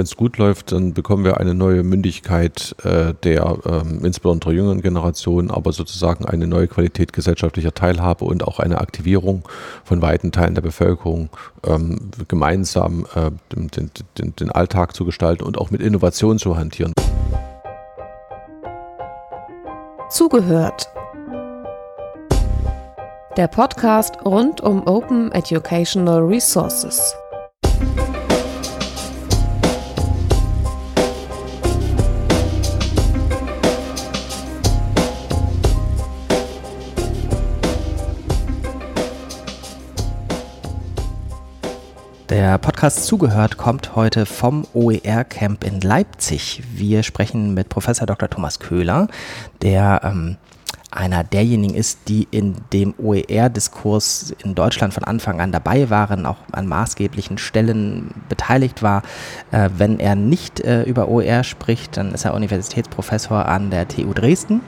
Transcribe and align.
wenn 0.00 0.06
es 0.06 0.16
gut 0.16 0.38
läuft, 0.38 0.72
dann 0.72 0.94
bekommen 0.94 1.24
wir 1.24 1.40
eine 1.40 1.52
neue 1.52 1.82
Mündigkeit 1.82 2.74
äh, 2.84 3.12
der 3.22 3.58
ähm, 3.66 4.02
insbesondere 4.02 4.54
jüngeren 4.54 4.80
Generation, 4.80 5.50
aber 5.50 5.72
sozusagen 5.72 6.24
eine 6.24 6.46
neue 6.46 6.68
Qualität 6.68 7.12
gesellschaftlicher 7.12 7.74
Teilhabe 7.74 8.24
und 8.24 8.48
auch 8.48 8.60
eine 8.60 8.80
Aktivierung 8.80 9.46
von 9.84 10.00
weiten 10.00 10.32
Teilen 10.32 10.54
der 10.54 10.62
Bevölkerung, 10.62 11.28
ähm, 11.66 12.10
gemeinsam 12.28 13.04
äh, 13.14 13.30
den, 13.54 13.90
den, 14.16 14.36
den 14.36 14.50
Alltag 14.50 14.96
zu 14.96 15.04
gestalten 15.04 15.44
und 15.44 15.58
auch 15.58 15.70
mit 15.70 15.82
Innovation 15.82 16.38
zu 16.38 16.56
hantieren. 16.56 16.94
Zugehört. 20.08 20.88
Der 23.36 23.48
Podcast 23.48 24.14
rund 24.24 24.62
um 24.62 24.86
Open 24.86 25.30
Educational 25.32 26.20
Resources. 26.20 27.14
Der 42.30 42.58
Podcast 42.58 43.06
Zugehört 43.06 43.56
kommt 43.56 43.96
heute 43.96 44.24
vom 44.24 44.64
OER 44.72 45.24
Camp 45.24 45.64
in 45.64 45.80
Leipzig. 45.80 46.62
Wir 46.72 47.02
sprechen 47.02 47.54
mit 47.54 47.68
Professor 47.68 48.06
Dr. 48.06 48.30
Thomas 48.30 48.60
Köhler, 48.60 49.08
der 49.62 50.00
ähm, 50.04 50.36
einer 50.92 51.24
derjenigen 51.24 51.74
ist, 51.74 52.06
die 52.06 52.28
in 52.30 52.54
dem 52.72 52.94
OER-Diskurs 52.98 54.32
in 54.44 54.54
Deutschland 54.54 54.94
von 54.94 55.02
Anfang 55.02 55.40
an 55.40 55.50
dabei 55.50 55.90
waren, 55.90 56.24
auch 56.24 56.36
an 56.52 56.68
maßgeblichen 56.68 57.36
Stellen 57.36 58.14
beteiligt 58.28 58.80
war. 58.80 59.02
Äh, 59.50 59.70
wenn 59.76 59.98
er 59.98 60.14
nicht 60.14 60.60
äh, 60.60 60.84
über 60.84 61.08
OER 61.08 61.42
spricht, 61.42 61.96
dann 61.96 62.14
ist 62.14 62.26
er 62.26 62.34
Universitätsprofessor 62.34 63.46
an 63.46 63.70
der 63.70 63.88
TU 63.88 64.14
Dresden 64.14 64.60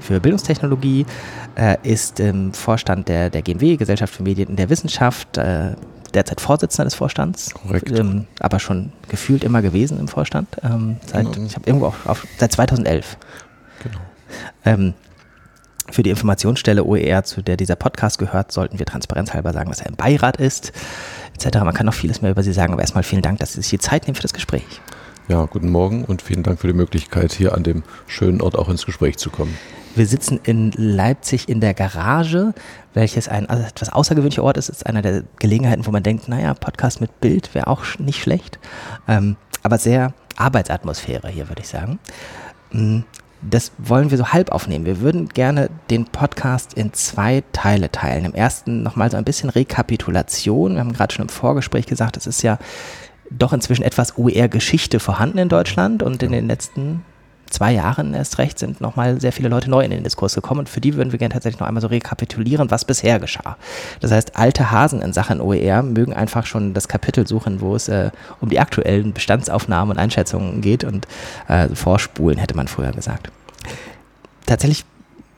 für 0.00 0.18
Bildungstechnologie, 0.18 1.06
äh, 1.54 1.76
ist 1.84 2.18
im 2.18 2.52
Vorstand 2.52 3.08
der, 3.08 3.30
der 3.30 3.42
GNW, 3.42 3.76
Gesellschaft 3.76 4.14
für 4.14 4.24
Medien 4.24 4.48
in 4.48 4.56
der 4.56 4.68
Wissenschaft, 4.68 5.38
äh, 5.38 5.76
derzeit 6.14 6.40
Vorsitzender 6.40 6.84
des 6.84 6.94
Vorstands, 6.94 7.50
ähm, 7.86 8.26
aber 8.40 8.58
schon 8.58 8.92
gefühlt 9.08 9.44
immer 9.44 9.62
gewesen 9.62 9.98
im 9.98 10.08
Vorstand. 10.08 10.48
Ähm, 10.62 10.96
seit, 11.06 11.32
genau. 11.32 11.46
Ich 11.46 11.56
habe 11.56 11.66
irgendwo 11.66 11.86
auf, 11.86 12.06
auf, 12.06 12.26
seit 12.38 12.52
2011. 12.52 13.16
Genau. 13.82 13.98
Ähm, 14.64 14.94
für 15.90 16.02
die 16.02 16.10
Informationsstelle 16.10 16.84
OER, 16.84 17.24
zu 17.24 17.42
der 17.42 17.56
dieser 17.56 17.76
Podcast 17.76 18.18
gehört, 18.18 18.52
sollten 18.52 18.78
wir 18.78 18.86
transparenzhalber 18.86 19.52
sagen, 19.52 19.68
dass 19.68 19.80
er 19.80 19.86
im 19.86 19.96
Beirat 19.96 20.38
ist, 20.38 20.72
etc. 21.34 21.58
Man 21.58 21.74
kann 21.74 21.86
noch 21.86 21.94
vieles 21.94 22.22
mehr 22.22 22.30
über 22.30 22.42
Sie 22.42 22.52
sagen, 22.52 22.72
aber 22.72 22.82
erstmal 22.82 23.04
vielen 23.04 23.22
Dank, 23.22 23.38
dass 23.40 23.52
Sie 23.52 23.60
sich 23.60 23.70
die 23.70 23.78
Zeit 23.78 24.06
nehmen 24.06 24.14
für 24.14 24.22
das 24.22 24.32
Gespräch. 24.32 24.80
Ja, 25.26 25.46
guten 25.46 25.70
Morgen 25.70 26.04
und 26.04 26.20
vielen 26.20 26.42
Dank 26.42 26.60
für 26.60 26.66
die 26.66 26.74
Möglichkeit, 26.74 27.32
hier 27.32 27.54
an 27.54 27.62
dem 27.62 27.82
schönen 28.06 28.42
Ort 28.42 28.58
auch 28.58 28.68
ins 28.68 28.84
Gespräch 28.84 29.16
zu 29.16 29.30
kommen. 29.30 29.56
Wir 29.96 30.06
sitzen 30.06 30.38
in 30.44 30.70
Leipzig 30.76 31.48
in 31.48 31.60
der 31.60 31.72
Garage, 31.72 32.52
welches 32.92 33.28
ein 33.28 33.48
etwas 33.48 33.90
außergewöhnlicher 33.90 34.44
Ort 34.44 34.58
ist. 34.58 34.68
Es 34.68 34.78
ist 34.78 34.86
einer 34.86 35.00
der 35.00 35.22
Gelegenheiten, 35.38 35.86
wo 35.86 35.90
man 35.92 36.02
denkt, 36.02 36.28
naja, 36.28 36.52
Podcast 36.52 37.00
mit 37.00 37.22
Bild 37.22 37.54
wäre 37.54 37.68
auch 37.68 37.84
nicht 37.98 38.20
schlecht. 38.20 38.58
Ähm, 39.08 39.36
aber 39.62 39.78
sehr 39.78 40.12
Arbeitsatmosphäre 40.36 41.28
hier, 41.28 41.48
würde 41.48 41.62
ich 41.62 41.68
sagen. 41.68 42.00
Mm, 42.72 43.00
das 43.40 43.72
wollen 43.78 44.10
wir 44.10 44.18
so 44.18 44.28
halb 44.28 44.52
aufnehmen. 44.52 44.84
Wir 44.84 45.00
würden 45.00 45.28
gerne 45.28 45.70
den 45.88 46.04
Podcast 46.04 46.74
in 46.74 46.92
zwei 46.92 47.42
Teile 47.52 47.90
teilen. 47.90 48.26
Im 48.26 48.34
ersten 48.34 48.82
nochmal 48.82 49.10
so 49.10 49.16
ein 49.16 49.24
bisschen 49.24 49.48
Rekapitulation. 49.48 50.74
Wir 50.74 50.80
haben 50.80 50.92
gerade 50.92 51.14
schon 51.14 51.24
im 51.24 51.28
Vorgespräch 51.30 51.86
gesagt, 51.86 52.16
es 52.16 52.26
ist 52.26 52.42
ja 52.42 52.58
doch 53.38 53.52
inzwischen 53.52 53.82
etwas 53.82 54.18
OER-Geschichte 54.18 55.00
vorhanden 55.00 55.38
in 55.38 55.48
Deutschland 55.48 56.02
und 56.02 56.22
in 56.22 56.32
den 56.32 56.46
letzten 56.46 57.02
zwei 57.50 57.72
Jahren 57.72 58.14
erst 58.14 58.38
recht 58.38 58.58
sind 58.58 58.80
nochmal 58.80 59.20
sehr 59.20 59.32
viele 59.32 59.48
Leute 59.48 59.70
neu 59.70 59.84
in 59.84 59.90
den 59.90 60.02
Diskurs 60.02 60.34
gekommen 60.34 60.60
und 60.60 60.68
für 60.68 60.80
die 60.80 60.94
würden 60.94 61.12
wir 61.12 61.18
gerne 61.18 61.32
tatsächlich 61.32 61.60
noch 61.60 61.68
einmal 61.68 61.80
so 61.80 61.86
rekapitulieren, 61.86 62.70
was 62.70 62.84
bisher 62.84 63.18
geschah. 63.18 63.56
Das 64.00 64.10
heißt, 64.10 64.36
alte 64.36 64.70
Hasen 64.70 65.00
in 65.00 65.12
Sachen 65.12 65.40
OER 65.40 65.82
mögen 65.82 66.12
einfach 66.12 66.46
schon 66.46 66.74
das 66.74 66.88
Kapitel 66.88 67.26
suchen, 67.26 67.60
wo 67.60 67.74
es 67.76 67.88
äh, 67.88 68.10
um 68.40 68.48
die 68.48 68.58
aktuellen 68.58 69.12
Bestandsaufnahmen 69.12 69.92
und 69.92 69.98
Einschätzungen 69.98 70.60
geht 70.60 70.84
und 70.84 71.06
äh, 71.48 71.68
vorspulen, 71.68 72.38
hätte 72.38 72.56
man 72.56 72.68
früher 72.68 72.92
gesagt. 72.92 73.30
Tatsächlich 74.46 74.84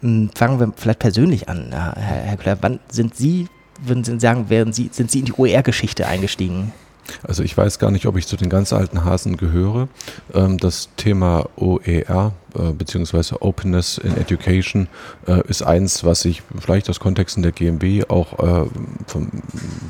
mh, 0.00 0.08
hm, 0.08 0.30
fangen 0.34 0.60
wir 0.60 0.72
vielleicht 0.76 1.00
persönlich 1.00 1.48
an, 1.48 1.68
Herr, 1.70 1.94
Herr 1.96 2.36
Klör. 2.36 2.58
Wann 2.60 2.80
sind 2.88 3.14
Sie, 3.14 3.48
würden 3.82 4.04
Sie 4.04 4.18
sagen, 4.18 4.48
werden 4.48 4.72
Sie, 4.72 4.88
sind 4.92 5.10
Sie 5.10 5.20
in 5.20 5.26
die 5.26 5.34
OER-Geschichte 5.34 6.06
eingestiegen? 6.06 6.72
Also 7.22 7.42
ich 7.42 7.56
weiß 7.56 7.78
gar 7.78 7.90
nicht, 7.90 8.06
ob 8.06 8.16
ich 8.16 8.26
zu 8.26 8.36
den 8.36 8.48
ganz 8.48 8.72
alten 8.72 9.04
Hasen 9.04 9.36
gehöre. 9.36 9.88
Ähm, 10.34 10.58
das 10.58 10.88
Thema 10.96 11.48
OER 11.56 12.32
äh, 12.54 12.72
beziehungsweise 12.72 13.42
Openness 13.42 13.98
in 13.98 14.16
Education 14.16 14.88
äh, 15.26 15.46
ist 15.48 15.62
eins, 15.62 16.04
was 16.04 16.24
ich 16.24 16.42
vielleicht 16.58 16.88
aus 16.90 17.00
Kontexten 17.00 17.42
der 17.42 17.52
GmbW 17.52 18.04
auch 18.08 18.38
äh, 18.38 18.66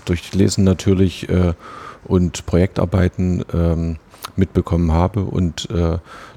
durch 0.04 0.32
Lesen 0.34 0.64
natürlich 0.64 1.28
und 2.04 2.46
Projektarbeiten 2.46 3.44
ähm, 3.52 3.96
mitbekommen 4.36 4.92
habe 4.92 5.22
und 5.22 5.68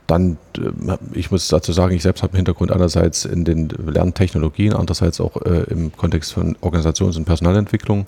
dann, 0.07 0.37
ich 1.13 1.29
muss 1.29 1.47
dazu 1.49 1.71
sagen, 1.71 1.93
ich 1.93 2.01
selbst 2.01 2.23
habe 2.23 2.33
einen 2.33 2.37
Hintergrund 2.37 2.71
einerseits 2.71 3.25
in 3.25 3.45
den 3.45 3.69
Lerntechnologien, 3.69 4.73
andererseits 4.73 5.21
auch 5.21 5.35
im 5.37 5.95
Kontext 5.95 6.33
von 6.33 6.55
Organisations- 6.61 7.17
und 7.17 7.25
Personalentwicklung 7.25 8.07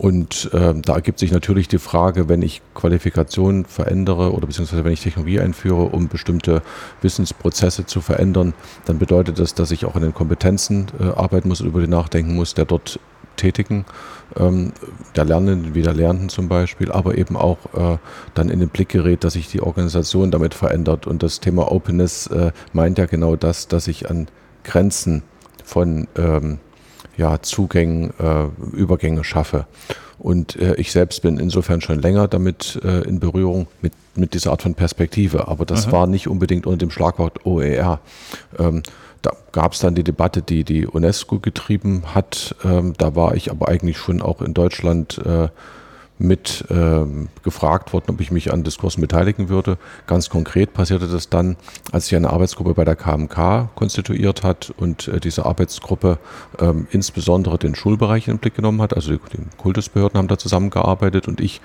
und 0.00 0.48
äh, 0.54 0.72
da 0.80 0.94
ergibt 0.94 1.18
sich 1.18 1.30
natürlich 1.30 1.68
die 1.68 1.76
Frage, 1.76 2.26
wenn 2.26 2.40
ich 2.40 2.62
Qualifikation 2.74 3.66
verändere 3.66 4.32
oder 4.32 4.46
beziehungsweise 4.46 4.82
wenn 4.82 4.94
ich 4.94 5.02
Technologie 5.02 5.40
einführe, 5.40 5.82
um 5.82 6.08
bestimmte 6.08 6.62
Wissensprozesse 7.02 7.84
zu 7.84 8.00
verändern, 8.00 8.54
dann 8.86 8.98
bedeutet 8.98 9.38
das, 9.38 9.52
dass 9.52 9.70
ich 9.72 9.84
auch 9.84 9.96
an 9.96 10.00
den 10.00 10.14
Kompetenzen 10.14 10.86
äh, 10.98 11.04
arbeiten 11.04 11.48
muss 11.48 11.60
und 11.60 11.66
über 11.66 11.82
die 11.82 11.86
nachdenken 11.86 12.34
muss, 12.34 12.54
der 12.54 12.64
dort 12.64 12.98
Tätigen, 13.36 13.84
ähm, 14.36 14.72
der 15.16 15.26
Lernenden 15.26 15.74
wie 15.74 15.82
der 15.82 15.92
Lernenden 15.92 16.30
zum 16.30 16.48
Beispiel, 16.48 16.90
aber 16.90 17.18
eben 17.18 17.36
auch 17.36 17.58
äh, 17.74 17.98
dann 18.32 18.48
in 18.48 18.58
den 18.58 18.70
Blick 18.70 18.88
gerät, 18.88 19.22
dass 19.22 19.34
sich 19.34 19.48
die 19.48 19.60
Organisation 19.60 20.30
damit 20.30 20.54
verändert. 20.54 21.06
Und 21.06 21.22
das 21.22 21.40
Thema 21.40 21.70
Openness 21.70 22.26
äh, 22.28 22.52
meint 22.72 22.96
ja 22.96 23.04
genau 23.04 23.36
das, 23.36 23.68
dass 23.68 23.86
ich 23.86 24.08
an 24.08 24.28
Grenzen 24.64 25.24
von 25.62 26.08
ähm, 26.16 26.58
ja, 27.16 27.40
Zugängen, 27.42 28.12
äh, 28.18 28.46
Übergänge 28.76 29.24
schaffe. 29.24 29.66
Und 30.18 30.56
äh, 30.56 30.74
ich 30.74 30.92
selbst 30.92 31.22
bin 31.22 31.38
insofern 31.38 31.80
schon 31.80 32.00
länger 32.00 32.28
damit 32.28 32.78
äh, 32.84 33.00
in 33.08 33.20
Berührung 33.20 33.68
mit, 33.80 33.94
mit 34.14 34.34
dieser 34.34 34.50
Art 34.50 34.62
von 34.62 34.74
Perspektive. 34.74 35.48
Aber 35.48 35.64
das 35.64 35.86
Aha. 35.86 35.92
war 35.92 36.06
nicht 36.06 36.28
unbedingt 36.28 36.66
unter 36.66 36.78
dem 36.78 36.90
Schlagwort 36.90 37.46
OER. 37.46 38.00
Ähm, 38.58 38.82
da 39.22 39.32
gab 39.52 39.72
es 39.72 39.80
dann 39.80 39.94
die 39.94 40.04
Debatte, 40.04 40.42
die 40.42 40.64
die 40.64 40.86
UNESCO 40.86 41.40
getrieben 41.40 42.02
hat. 42.14 42.54
Ähm, 42.64 42.94
da 42.98 43.14
war 43.16 43.34
ich 43.34 43.50
aber 43.50 43.68
eigentlich 43.68 43.96
schon 43.96 44.20
auch 44.20 44.42
in 44.42 44.54
Deutschland 44.54 45.18
äh, 45.24 45.48
mit 46.20 46.66
ähm, 46.70 47.28
gefragt 47.42 47.94
worden, 47.94 48.10
ob 48.10 48.20
ich 48.20 48.30
mich 48.30 48.52
an 48.52 48.62
Diskursen 48.62 49.00
beteiligen 49.00 49.48
würde. 49.48 49.78
Ganz 50.06 50.28
konkret 50.28 50.74
passierte 50.74 51.08
das 51.08 51.30
dann, 51.30 51.56
als 51.92 52.06
sich 52.06 52.16
eine 52.16 52.30
Arbeitsgruppe 52.30 52.74
bei 52.74 52.84
der 52.84 52.94
KMK 52.94 53.70
konstituiert 53.74 54.42
hat 54.42 54.72
und 54.76 55.08
äh, 55.08 55.18
diese 55.18 55.46
Arbeitsgruppe 55.46 56.18
ähm, 56.58 56.86
insbesondere 56.90 57.58
den 57.58 57.74
Schulbereich 57.74 58.28
in 58.28 58.34
den 58.34 58.38
Blick 58.38 58.54
genommen 58.54 58.82
hat. 58.82 58.94
Also 58.94 59.12
die, 59.12 59.20
die 59.32 59.38
Kultusbehörden 59.56 60.18
haben 60.18 60.28
da 60.28 60.36
zusammengearbeitet 60.36 61.26
und 61.26 61.40
ich 61.40 61.62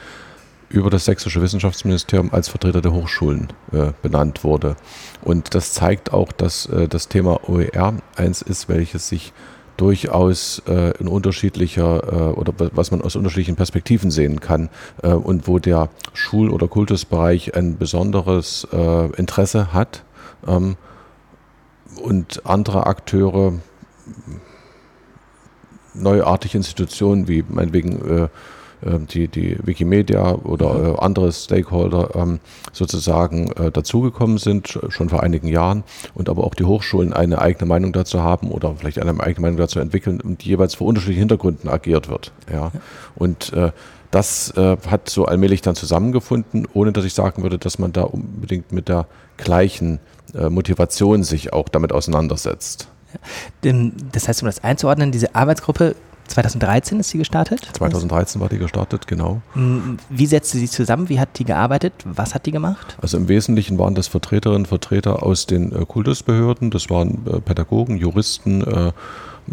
über 0.69 0.89
das 0.89 1.05
sächsische 1.05 1.41
Wissenschaftsministerium 1.41 2.33
als 2.33 2.47
Vertreter 2.47 2.81
der 2.81 2.93
Hochschulen 2.93 3.49
äh, 3.73 3.91
benannt 4.01 4.43
wurde. 4.45 4.77
Und 5.21 5.53
das 5.53 5.73
zeigt 5.73 6.13
auch, 6.13 6.31
dass 6.31 6.65
äh, 6.67 6.87
das 6.87 7.09
Thema 7.09 7.49
OER 7.49 7.95
eins 8.15 8.41
ist, 8.41 8.69
welches 8.69 9.09
sich 9.09 9.33
durchaus 9.77 10.61
äh, 10.67 10.91
in 10.99 11.07
unterschiedlicher 11.07 12.03
äh, 12.03 12.33
oder 12.33 12.53
was 12.73 12.91
man 12.91 13.01
aus 13.01 13.15
unterschiedlichen 13.15 13.55
Perspektiven 13.55 14.11
sehen 14.11 14.39
kann 14.39 14.69
äh, 15.03 15.09
und 15.09 15.47
wo 15.47 15.59
der 15.59 15.89
Schul- 16.13 16.49
oder 16.49 16.67
Kultusbereich 16.67 17.55
ein 17.55 17.77
besonderes 17.77 18.67
äh, 18.71 19.05
Interesse 19.17 19.73
hat 19.73 20.03
ähm, 20.47 20.77
und 22.01 22.45
andere 22.45 22.87
Akteure 22.87 23.53
neuartige 25.93 26.57
Institutionen 26.57 27.27
wie 27.27 27.43
meinetwegen 27.47 28.23
äh, 28.23 28.27
die, 28.81 29.27
die 29.27 29.57
Wikimedia 29.63 30.35
oder 30.35 30.73
mhm. 30.73 30.85
äh, 30.85 30.99
andere 30.99 31.31
Stakeholder 31.31 32.09
ähm, 32.15 32.39
sozusagen 32.71 33.51
äh, 33.51 33.71
dazugekommen 33.71 34.37
sind, 34.37 34.79
schon 34.89 35.09
vor 35.09 35.23
einigen 35.23 35.47
Jahren, 35.47 35.83
und 36.13 36.29
aber 36.29 36.43
auch 36.43 36.55
die 36.55 36.65
Hochschulen 36.65 37.13
eine 37.13 37.39
eigene 37.39 37.67
Meinung 37.67 37.93
dazu 37.93 38.21
haben 38.21 38.51
oder 38.51 38.75
vielleicht 38.75 38.99
eine 38.99 39.19
eigene 39.19 39.41
Meinung 39.41 39.57
dazu 39.57 39.79
entwickeln 39.79 40.21
und 40.21 40.43
die 40.43 40.49
jeweils 40.49 40.75
vor 40.75 40.87
unterschiedlichen 40.87 41.21
Hintergründen 41.21 41.69
agiert 41.69 42.09
wird. 42.09 42.31
Ja. 42.51 42.71
Und 43.15 43.53
äh, 43.53 43.71
das 44.11 44.51
äh, 44.55 44.77
hat 44.87 45.09
so 45.09 45.25
allmählich 45.25 45.61
dann 45.61 45.75
zusammengefunden, 45.75 46.67
ohne 46.73 46.93
dass 46.93 47.05
ich 47.05 47.13
sagen 47.13 47.43
würde, 47.43 47.57
dass 47.57 47.79
man 47.79 47.91
da 47.91 48.03
unbedingt 48.03 48.71
mit 48.71 48.87
der 48.87 49.07
gleichen 49.37 49.99
äh, 50.33 50.49
Motivation 50.49 51.23
sich 51.23 51.53
auch 51.53 51.69
damit 51.69 51.91
auseinandersetzt. 51.91 52.87
Das 53.61 54.27
heißt, 54.27 54.41
um 54.41 54.47
das 54.47 54.63
einzuordnen, 54.63 55.11
diese 55.11 55.35
Arbeitsgruppe 55.35 55.95
2013 56.27 56.99
ist 56.99 57.09
sie 57.09 57.17
gestartet? 57.17 57.69
2013 57.73 58.41
war 58.41 58.49
die 58.49 58.57
gestartet, 58.57 59.07
genau. 59.07 59.41
Hm, 59.53 59.97
wie 60.09 60.25
setzte 60.25 60.57
sie 60.57 60.69
zusammen? 60.69 61.09
Wie 61.09 61.19
hat 61.19 61.37
die 61.37 61.45
gearbeitet? 61.45 61.93
Was 62.03 62.33
hat 62.33 62.45
die 62.45 62.51
gemacht? 62.51 62.97
Also 63.01 63.17
im 63.17 63.27
Wesentlichen 63.27 63.77
waren 63.77 63.95
das 63.95 64.07
Vertreterinnen 64.07 64.63
und 64.63 64.67
Vertreter 64.67 65.23
aus 65.23 65.45
den 65.45 65.71
äh, 65.71 65.85
Kultusbehörden. 65.85 66.71
Das 66.71 66.89
waren 66.89 67.25
äh, 67.27 67.39
Pädagogen, 67.41 67.97
Juristen, 67.97 68.61
äh, 68.63 68.91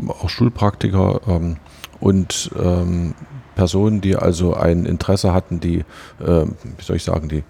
auch 0.09 0.29
Schulpraktiker 0.29 1.21
ähm, 1.27 1.57
und 2.01 2.51
ähm, 2.59 3.15
Personen, 3.55 4.01
die 4.01 4.17
also 4.17 4.55
ein 4.55 4.87
Interesse 4.87 5.33
hatten, 5.33 5.61
die, 5.61 5.81
äh, 6.21 6.47
wie 6.47 6.85
soll 6.85 6.97
ich 6.97 7.05
sagen, 7.05 7.29
die 7.29 7.45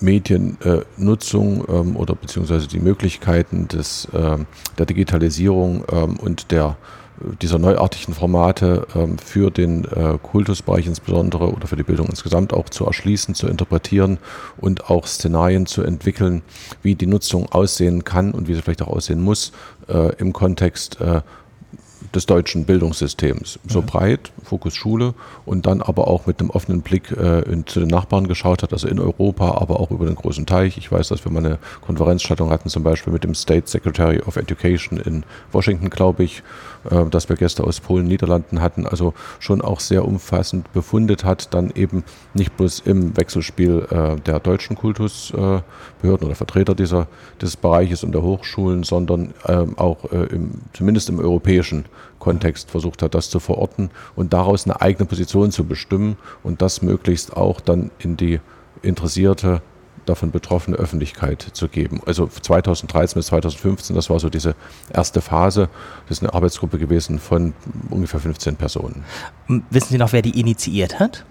Mediennutzung 0.00 1.66
äh, 1.66 1.72
ähm, 1.72 1.96
oder 1.96 2.14
beziehungsweise 2.14 2.68
die 2.68 2.80
Möglichkeiten 2.80 3.68
des, 3.68 4.06
äh, 4.06 4.38
der 4.78 4.86
Digitalisierung 4.86 5.84
ähm, 5.90 6.16
und 6.18 6.50
der, 6.50 6.76
dieser 7.40 7.58
neuartigen 7.58 8.14
Formate 8.14 8.86
ähm, 8.94 9.18
für 9.18 9.50
den 9.50 9.84
äh, 9.84 10.18
Kultusbereich 10.22 10.86
insbesondere 10.86 11.50
oder 11.50 11.66
für 11.66 11.76
die 11.76 11.82
Bildung 11.82 12.06
insgesamt 12.08 12.52
auch 12.52 12.68
zu 12.68 12.84
erschließen, 12.84 13.34
zu 13.34 13.48
interpretieren 13.48 14.18
und 14.58 14.90
auch 14.90 15.06
Szenarien 15.06 15.66
zu 15.66 15.82
entwickeln, 15.82 16.42
wie 16.82 16.94
die 16.94 17.06
Nutzung 17.06 17.50
aussehen 17.50 18.04
kann 18.04 18.32
und 18.32 18.48
wie 18.48 18.54
sie 18.54 18.62
vielleicht 18.62 18.82
auch 18.82 18.88
aussehen 18.88 19.22
muss 19.22 19.52
äh, 19.88 20.14
im 20.16 20.32
Kontext 20.32 21.00
äh, 21.00 21.22
des 22.14 22.26
deutschen 22.26 22.64
Bildungssystems. 22.64 23.58
So 23.68 23.82
mhm. 23.82 23.86
breit, 23.86 24.32
Fokus 24.42 24.74
Schule 24.74 25.14
und 25.44 25.66
dann 25.66 25.82
aber 25.82 26.08
auch 26.08 26.26
mit 26.26 26.40
einem 26.40 26.50
offenen 26.50 26.82
Blick 26.82 27.10
äh, 27.10 27.40
in, 27.42 27.66
zu 27.66 27.80
den 27.80 27.88
Nachbarn 27.88 28.26
geschaut 28.26 28.62
hat, 28.62 28.72
also 28.72 28.88
in 28.88 29.00
Europa, 29.00 29.58
aber 29.58 29.80
auch 29.80 29.90
über 29.90 30.06
den 30.06 30.14
großen 30.14 30.46
Teich. 30.46 30.78
Ich 30.78 30.90
weiß, 30.90 31.08
dass 31.08 31.24
wir 31.24 31.32
mal 31.32 31.44
eine 31.44 31.58
Konferenzstattung 31.80 32.50
hatten, 32.50 32.68
zum 32.68 32.82
Beispiel 32.82 33.12
mit 33.12 33.24
dem 33.24 33.34
State 33.34 33.68
Secretary 33.68 34.20
of 34.20 34.36
Education 34.36 34.98
in 34.98 35.24
Washington, 35.52 35.90
glaube 35.90 36.24
ich, 36.24 36.42
äh, 36.90 37.06
dass 37.10 37.28
wir 37.28 37.36
Gäste 37.36 37.64
aus 37.64 37.80
Polen, 37.80 38.06
Niederlanden 38.06 38.60
hatten, 38.60 38.86
also 38.86 39.14
schon 39.38 39.62
auch 39.62 39.80
sehr 39.80 40.04
umfassend 40.04 40.72
befundet 40.72 41.24
hat, 41.24 41.54
dann 41.54 41.70
eben 41.74 42.04
nicht 42.34 42.56
bloß 42.56 42.80
im 42.80 43.16
Wechselspiel 43.16 43.86
äh, 43.90 44.20
der 44.20 44.40
deutschen 44.40 44.76
Kultusbehörden 44.76 45.64
oder 46.02 46.34
Vertreter 46.34 46.74
dieser, 46.74 47.08
des 47.40 47.56
Bereiches 47.56 48.04
und 48.04 48.12
der 48.12 48.22
Hochschulen, 48.22 48.82
sondern 48.82 49.34
ähm, 49.46 49.78
auch 49.78 50.10
äh, 50.12 50.24
im, 50.26 50.52
zumindest 50.72 51.08
im 51.08 51.18
europäischen 51.18 51.84
Kontext 52.18 52.70
versucht 52.70 53.02
hat, 53.02 53.14
das 53.14 53.30
zu 53.30 53.40
verorten 53.40 53.90
und 54.14 54.32
daraus 54.32 54.64
eine 54.64 54.80
eigene 54.80 55.06
Position 55.06 55.52
zu 55.52 55.64
bestimmen 55.64 56.16
und 56.42 56.62
das 56.62 56.82
möglichst 56.82 57.36
auch 57.36 57.60
dann 57.60 57.90
in 57.98 58.16
die 58.16 58.40
interessierte 58.82 59.62
davon 60.06 60.30
betroffene 60.30 60.76
Öffentlichkeit 60.76 61.46
zu 61.52 61.68
geben. 61.68 62.00
Also 62.06 62.26
2013 62.26 63.18
bis 63.18 63.26
2015, 63.26 63.94
das 63.94 64.10
war 64.10 64.18
so 64.18 64.30
diese 64.30 64.54
erste 64.92 65.20
Phase. 65.20 65.68
Das 66.08 66.18
ist 66.18 66.22
eine 66.22 66.34
Arbeitsgruppe 66.34 66.78
gewesen 66.78 67.18
von 67.18 67.54
ungefähr 67.90 68.20
15 68.20 68.56
Personen. 68.56 69.04
Wissen 69.70 69.88
Sie 69.90 69.98
noch, 69.98 70.12
wer 70.12 70.22
die 70.22 70.38
initiiert 70.38 70.98
hat? 70.98 71.24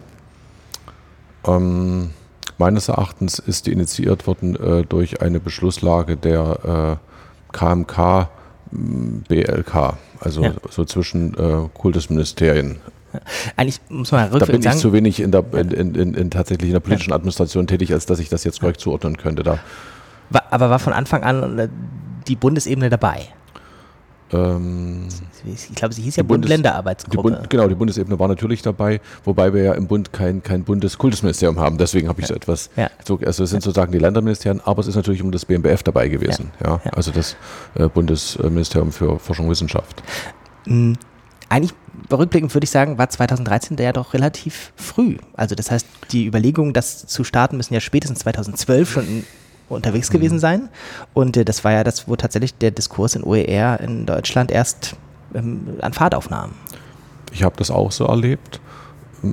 Ähm, 1.47 2.11
meines 2.57 2.87
Erachtens 2.87 3.39
ist 3.39 3.67
die 3.67 3.71
initiiert 3.71 4.27
worden 4.27 4.55
äh, 4.55 4.83
durch 4.83 5.21
eine 5.21 5.39
Beschlusslage 5.39 6.17
der 6.17 6.99
äh, 7.51 7.55
KMK 7.55 8.29
BLK, 8.71 9.97
also 10.19 10.43
ja. 10.43 10.53
so 10.69 10.85
zwischen 10.85 11.33
äh, 11.35 11.69
Kultusministerien. 11.73 12.77
Eigentlich 13.55 13.79
muss 13.89 14.11
man 14.11 14.31
Da 14.31 14.45
bin 14.45 14.57
ich 14.57 14.63
sagen, 14.63 14.77
zu 14.77 14.93
wenig 14.93 15.19
in, 15.19 15.31
der, 15.31 15.43
in, 15.53 15.71
in, 15.71 16.13
in, 16.13 16.29
tatsächlich 16.31 16.69
in 16.69 16.73
der 16.73 16.79
politischen 16.79 17.13
Administration 17.13 17.67
tätig, 17.67 17.93
als 17.93 18.05
dass 18.05 18.19
ich 18.19 18.29
das 18.29 18.43
jetzt 18.43 18.59
korrekt 18.59 18.79
zuordnen 18.79 19.17
könnte. 19.17 19.43
Da. 19.43 19.59
War, 20.29 20.43
aber 20.51 20.69
war 20.69 20.79
von 20.79 20.93
Anfang 20.93 21.23
an 21.23 21.59
äh, 21.59 21.69
die 22.27 22.35
Bundesebene 22.35 22.89
dabei? 22.89 23.27
Ähm, 24.33 25.07
ich 25.45 25.75
glaube, 25.75 25.93
sie 25.93 26.01
hieß 26.01 26.15
ja 26.15 26.23
Bund-Länder-Arbeitsgruppe. 26.23 27.21
Bund, 27.21 27.49
genau, 27.49 27.67
die 27.67 27.75
Bundesebene 27.75 28.17
war 28.17 28.27
natürlich 28.27 28.63
dabei, 28.63 28.99
wobei 29.23 29.53
wir 29.53 29.63
ja 29.63 29.73
im 29.73 29.85
Bund 29.85 30.11
kein, 30.11 30.41
kein 30.41 30.63
Bundeskultusministerium 30.63 31.59
haben. 31.59 31.77
Deswegen 31.77 32.07
habe 32.07 32.21
ich 32.21 32.27
so 32.27 32.33
etwas. 32.33 32.71
Ja. 32.75 32.89
So, 33.05 33.19
also 33.23 33.43
es 33.43 33.51
sind 33.51 33.59
ja. 33.59 33.65
sozusagen 33.65 33.91
die 33.91 33.99
Länderministerien, 33.99 34.61
aber 34.65 34.79
es 34.79 34.87
ist 34.87 34.95
natürlich 34.95 35.21
um 35.21 35.31
das 35.31 35.45
BMBF 35.45 35.83
dabei 35.83 36.07
gewesen. 36.07 36.51
Ja. 36.63 36.81
ja 36.83 36.91
also 36.93 37.11
das 37.11 37.35
äh, 37.75 37.87
Bundesministerium 37.87 38.91
für 38.91 39.19
Forschung 39.19 39.45
und 39.45 39.51
Wissenschaft. 39.51 40.01
Mhm 40.65 40.97
eigentlich 41.49 41.73
rückblickend 42.11 42.53
würde 42.53 42.65
ich 42.65 42.71
sagen, 42.71 42.97
war 42.97 43.09
2013 43.09 43.77
ja 43.77 43.93
doch 43.93 44.13
relativ 44.13 44.71
früh. 44.75 45.17
Also 45.35 45.55
das 45.55 45.71
heißt, 45.71 45.87
die 46.11 46.25
Überlegungen, 46.25 46.73
das 46.73 47.05
zu 47.07 47.23
starten, 47.23 47.57
müssen 47.57 47.73
ja 47.73 47.79
spätestens 47.79 48.19
2012 48.19 48.89
schon 48.89 49.23
unterwegs 49.69 50.09
mhm. 50.09 50.13
gewesen 50.13 50.39
sein. 50.39 50.69
Und 51.13 51.37
äh, 51.37 51.45
das 51.45 51.63
war 51.63 51.71
ja 51.71 51.83
das, 51.83 52.07
wo 52.07 52.15
tatsächlich 52.15 52.55
der 52.55 52.71
Diskurs 52.71 53.15
in 53.15 53.23
OER 53.23 53.79
in 53.79 54.05
Deutschland 54.05 54.51
erst 54.51 54.95
ähm, 55.33 55.77
an 55.81 55.93
Fahrt 55.93 56.15
aufnahm. 56.15 56.51
Ich 57.31 57.43
habe 57.43 57.55
das 57.57 57.71
auch 57.71 57.91
so 57.91 58.05
erlebt, 58.05 58.61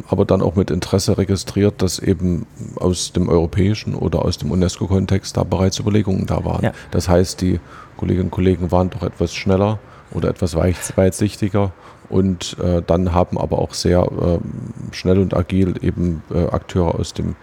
aber 0.08 0.24
dann 0.24 0.42
auch 0.42 0.56
mit 0.56 0.70
Interesse 0.70 1.18
registriert, 1.18 1.82
dass 1.82 1.98
eben 1.98 2.46
aus 2.76 3.12
dem 3.12 3.28
europäischen 3.28 3.94
oder 3.94 4.24
aus 4.24 4.38
dem 4.38 4.50
UNESCO-Kontext 4.50 5.36
da 5.36 5.44
bereits 5.44 5.78
Überlegungen 5.78 6.26
da 6.26 6.44
waren. 6.44 6.64
Ja. 6.64 6.72
Das 6.90 7.08
heißt, 7.08 7.40
die 7.40 7.60
Kolleginnen 7.96 8.26
und 8.26 8.30
Kollegen 8.30 8.72
waren 8.72 8.90
doch 8.90 9.02
etwas 9.02 9.34
schneller 9.34 9.78
oder 10.12 10.28
etwas 10.28 10.56
weitsichtiger 10.56 11.72
und 12.12 12.58
äh, 12.62 12.82
dann 12.86 13.14
haben 13.14 13.38
aber 13.38 13.58
auch 13.58 13.72
sehr 13.72 14.02
äh, 14.02 14.94
schnell 14.94 15.18
und 15.18 15.34
agil 15.34 15.74
eben 15.80 16.22
äh, 16.32 16.44
Akteure 16.46 16.94
aus 16.94 17.14
dem 17.14 17.36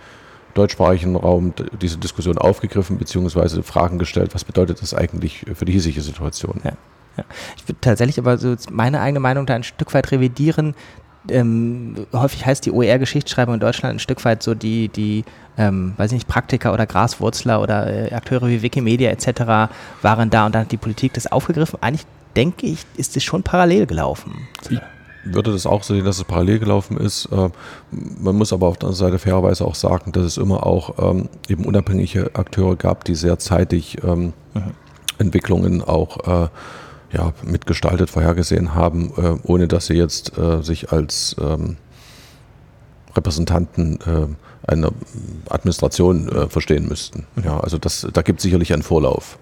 deutschsprachigen 0.54 1.16
Raum 1.16 1.54
diese 1.82 1.98
Diskussion 1.98 2.38
aufgegriffen 2.38 2.98
bzw. 2.98 3.64
Fragen 3.64 3.98
gestellt, 3.98 4.36
was 4.36 4.44
bedeutet 4.44 4.82
das 4.82 4.94
eigentlich 4.94 5.46
für 5.56 5.66
die 5.66 5.72
hiesige 5.72 6.02
Situation. 6.02 6.62
Ja, 6.64 6.74
ja. 7.18 7.24
Ich 7.58 7.68
würde 7.68 7.80
tatsächlich 7.82 8.20
aber 8.20 8.38
so 8.38 8.56
meine 8.72 9.02
eigene 9.02 9.20
Meinung 9.20 9.46
da 9.46 9.56
ein 9.56 9.64
Stück 9.64 9.94
weit 9.94 10.12
revidieren. 10.12 10.76
Ähm, 11.30 12.08
häufig 12.14 12.46
heißt 12.46 12.66
die 12.66 12.72
OER-Geschichtsschreibung 12.72 13.56
in 13.56 13.60
Deutschland 13.60 13.96
ein 13.96 14.00
Stück 14.00 14.24
weit 14.24 14.42
so 14.42 14.56
die, 14.56 14.88
die 14.88 15.26
ähm, 15.58 15.94
weiß 15.98 16.12
nicht, 16.12 16.28
Praktiker 16.28 16.74
oder 16.74 16.86
Graswurzler 16.86 17.62
oder 17.62 18.12
äh, 18.12 18.14
Akteure 18.14 18.48
wie 18.48 18.62
Wikimedia 18.62 19.10
etc. 19.10 19.72
waren 20.02 20.30
da 20.30 20.46
und 20.46 20.56
dann 20.56 20.62
hat 20.62 20.72
die 20.72 20.78
Politik 20.78 21.14
das 21.14 21.28
aufgegriffen. 21.28 21.80
Eigentlich 21.82 22.06
denke 22.36 22.68
ich, 22.68 22.86
ist 22.98 23.18
es 23.18 23.24
schon 23.24 23.44
parallel 23.44 23.86
gelaufen. 23.86 24.48
Ich 24.70 24.80
würde 25.24 25.52
das 25.52 25.66
auch 25.66 25.84
sehen, 25.84 26.06
dass 26.06 26.18
es 26.18 26.24
parallel 26.24 26.60
gelaufen 26.60 26.98
ist. 26.98 27.26
Äh, 27.26 27.50
man 27.92 28.36
muss 28.36 28.54
aber 28.54 28.68
auf 28.68 28.78
der 28.78 28.90
anderen 28.90 29.12
Seite 29.12 29.20
fairerweise 29.20 29.66
auch 29.66 29.76
sagen, 29.76 30.12
dass 30.12 30.24
es 30.24 30.38
immer 30.38 30.66
auch 30.66 31.12
ähm, 31.12 31.30
eben 31.48 31.66
unabhängige 31.66 32.32
Akteure 32.36 32.76
gab, 32.76 33.04
die 33.04 33.16
sehr 33.16 33.40
zeitig 33.40 33.98
ähm, 34.04 34.34
mhm. 34.54 34.72
Entwicklungen 35.18 35.82
auch 35.84 36.46
äh, 36.46 36.48
ja, 37.12 37.34
mitgestaltet, 37.44 38.10
vorhergesehen 38.10 38.76
haben, 38.76 39.12
äh, 39.18 39.36
ohne 39.44 39.68
dass 39.68 39.88
sie 39.88 39.96
jetzt 39.96 40.32
sich 40.62 40.92
als 40.92 41.36
ähm, 41.42 41.78
Repräsentanten 43.16 44.00
einer 44.66 44.92
Administration 45.50 46.48
verstehen 46.50 46.88
müssten. 46.88 47.26
Mhm. 47.36 47.44
Ja, 47.44 47.60
also 47.60 47.80
das, 47.80 48.08
da 48.14 48.22
gibt 48.22 48.40
es 48.40 48.44
sicherlich 48.44 48.72
einen 48.72 48.84
Vorlauf. 48.84 49.40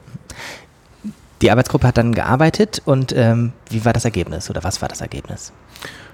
Die 1.41 1.51
Arbeitsgruppe 1.51 1.88
hat 1.88 1.98
dann 1.98 2.13
gearbeitet 2.13 2.82
und 2.86 3.13
ähm, 3.15 3.53
wie 3.70 3.86
war 3.86 3.94
das 3.94 4.06
Ergebnis 4.06 4.50
oder 4.50 4.63
was 4.63 4.82
war 4.82 4.89
das 4.89 5.01
Ergebnis? 5.01 5.51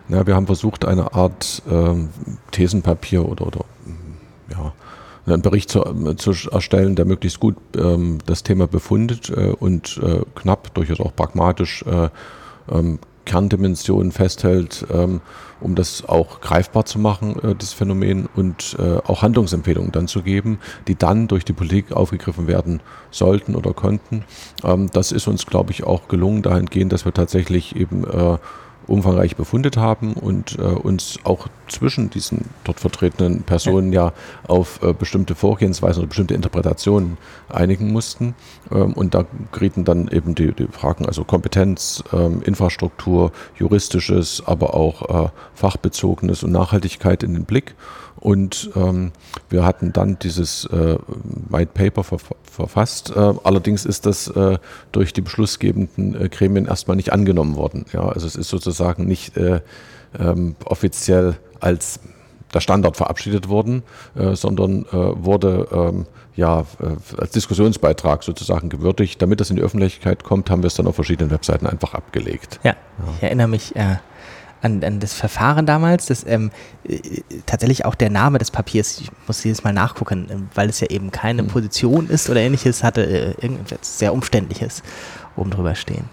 Ja, 0.10 0.28
wir 0.28 0.36
haben 0.36 0.46
versucht, 0.46 0.84
eine 0.86 1.14
Art 1.14 1.62
ähm, 1.70 2.10
Thesenpapier 2.52 3.28
oder, 3.28 3.48
oder 3.48 3.66
ja, 4.52 4.74
einen 5.26 5.42
Bericht 5.42 5.70
zu, 5.70 5.82
äh, 5.84 6.16
zu 6.18 6.34
erstellen, 6.52 6.96
der 6.96 7.06
möglichst 7.06 7.40
gut 7.40 7.56
ähm, 7.78 8.18
das 8.26 8.44
Thema 8.44 8.68
befundet 8.68 9.30
äh, 9.30 9.54
und 9.58 10.00
äh, 10.04 10.22
knapp, 10.36 10.74
durchaus 10.74 11.00
auch 11.00 11.16
pragmatisch 11.16 11.84
äh, 11.84 12.10
ähm, 12.70 13.00
Kerndimensionen 13.26 14.12
festhält, 14.12 14.86
ähm, 14.92 15.22
um 15.62 15.76
das 15.76 16.08
auch 16.08 16.42
greifbar 16.42 16.86
zu 16.86 17.00
machen, 17.00 17.40
äh, 17.44 17.56
das 17.56 17.74
Phänomen, 17.74 18.28
und 18.36 18.76
äh, 18.80 18.98
auch 19.06 19.22
Handlungsempfehlungen 19.22 19.92
dann 19.92 20.08
zu 20.08 20.22
geben, 20.22 20.60
die 20.88 20.96
dann 20.96 21.28
durch 21.28 21.46
die 21.46 21.54
Politik 21.54 21.92
aufgegriffen 21.94 22.48
werden 22.48 22.82
sollten 23.12 23.56
oder 23.56 23.74
konnten. 23.74 24.26
Ähm, 24.64 24.90
das 24.92 25.12
ist 25.12 25.28
uns, 25.28 25.46
glaube 25.46 25.72
ich, 25.72 25.84
auch 25.84 26.08
gelungen 26.08 26.42
dahingehend, 26.42 26.92
dass 26.92 27.06
wir 27.06 27.14
tatsächlich 27.14 27.76
eben 27.76 28.04
äh, 28.04 28.38
umfangreich 28.88 29.36
befundet 29.36 29.78
haben 29.78 30.14
und 30.14 30.58
äh, 30.60 30.62
uns 30.62 31.20
auch 31.24 31.48
zwischen 31.68 32.10
diesen 32.10 32.50
dort 32.64 32.80
vertretenen 32.80 33.44
Personen 33.44 33.94
ja, 33.94 34.14
auf 34.48 34.82
äh, 34.84 34.94
bestimmte 34.94 35.36
Vorgehensweisen 35.36 36.02
oder 36.02 36.10
bestimmte 36.10 36.34
Interpretationen 36.34 37.18
einigen 37.50 37.92
mussten. 37.92 38.36
Ähm, 38.72 38.94
und 38.94 39.14
da 39.14 39.26
gerieten 39.52 39.86
dann 39.86 40.08
eben 40.10 40.36
die, 40.36 40.52
die 40.52 40.68
Fragen, 40.68 41.06
also 41.06 41.24
Kompetenz, 41.24 42.04
ähm, 42.14 42.42
Infrastruktur, 42.44 43.32
juristisches, 43.56 44.44
aber 44.46 44.74
auch 44.74 45.26
äh, 45.26 45.30
fachbezogenes 45.54 46.44
und 46.44 46.52
Nachhaltigkeit 46.52 47.24
in 47.24 47.34
den 47.34 47.46
Blick. 47.46 47.76
Und 48.24 48.70
ähm, 48.78 49.12
wir 49.50 49.66
hatten 49.66 49.92
dann 49.92 50.18
dieses 50.18 50.64
äh, 50.68 50.98
White 51.50 51.72
Paper 51.74 52.06
ver 52.06 52.20
verfasst. 52.50 53.12
Äh, 53.14 53.34
allerdings 53.44 53.84
ist 53.86 54.06
das 54.06 54.30
äh, 54.30 54.60
durch 54.94 55.12
die 55.12 55.20
beschlussgebenden 55.20 56.16
äh, 56.16 56.30
Gremien 56.30 56.66
erstmal 56.66 56.96
nicht 56.96 57.12
angenommen 57.12 57.58
worden. 57.58 57.86
Ja, 57.92 58.08
also 58.08 58.26
es 58.26 58.38
ist 58.38 58.48
sozusagen 58.48 59.08
nicht 59.08 59.36
äh, 59.36 59.60
ähm, 60.18 60.56
offiziell 60.64 61.36
als 61.60 62.00
der 62.54 62.62
Standard 62.62 62.96
verabschiedet 62.96 63.50
worden, 63.50 63.84
äh, 64.16 64.36
sondern 64.36 64.86
äh, 64.86 64.94
wurde 64.94 65.68
ähm, 65.74 66.06
ja 66.38 66.62
äh, 66.62 67.20
als 67.20 67.32
Diskussionsbeitrag 67.32 68.24
sozusagen 68.24 68.70
gewürdigt. 68.70 69.22
Damit 69.22 69.42
das 69.42 69.50
in 69.50 69.58
die 69.58 69.64
Öffentlichkeit 69.64 70.24
kommt, 70.24 70.50
haben 70.50 70.64
wir 70.64 70.68
es 70.68 70.76
dann 70.76 70.88
auf 70.88 70.96
verschiedenen 70.96 71.30
Webseiten 71.30 71.68
einfach 71.68 71.94
abgelegt. 71.94 72.62
Ja, 72.64 72.72
ja. 72.72 72.78
ich 73.18 73.24
erinnere 73.24 73.50
mich 73.50 73.76
an, 74.64 74.84
an, 74.84 75.00
das 75.00 75.14
Verfahren 75.14 75.66
damals, 75.66 76.08
das 76.08 76.26
ähm, 76.26 76.50
äh, 76.84 77.22
tatsächlich 77.46 77.86
auch 77.86 77.96
der 77.96 78.10
Name 78.10 78.40
des 78.40 78.50
Papiers, 78.50 79.00
ich 79.00 79.12
muss 79.28 79.44
jedes 79.44 79.64
Mal 79.64 79.74
nachgucken, 79.74 80.30
äh, 80.30 80.56
weil 80.56 80.70
es 80.70 80.80
ja 80.80 80.88
eben 80.90 81.12
keine 81.12 81.44
mhm. 81.44 81.48
Position 81.48 82.08
ist 82.08 82.30
oder 82.30 82.40
ähnliches, 82.40 82.84
hatte 82.84 83.36
irgendetwas 83.42 84.00
sehr 84.00 84.14
Umständliches 84.14 84.82
oben 85.36 85.52
drüber 85.52 85.76
stehen. 85.76 86.10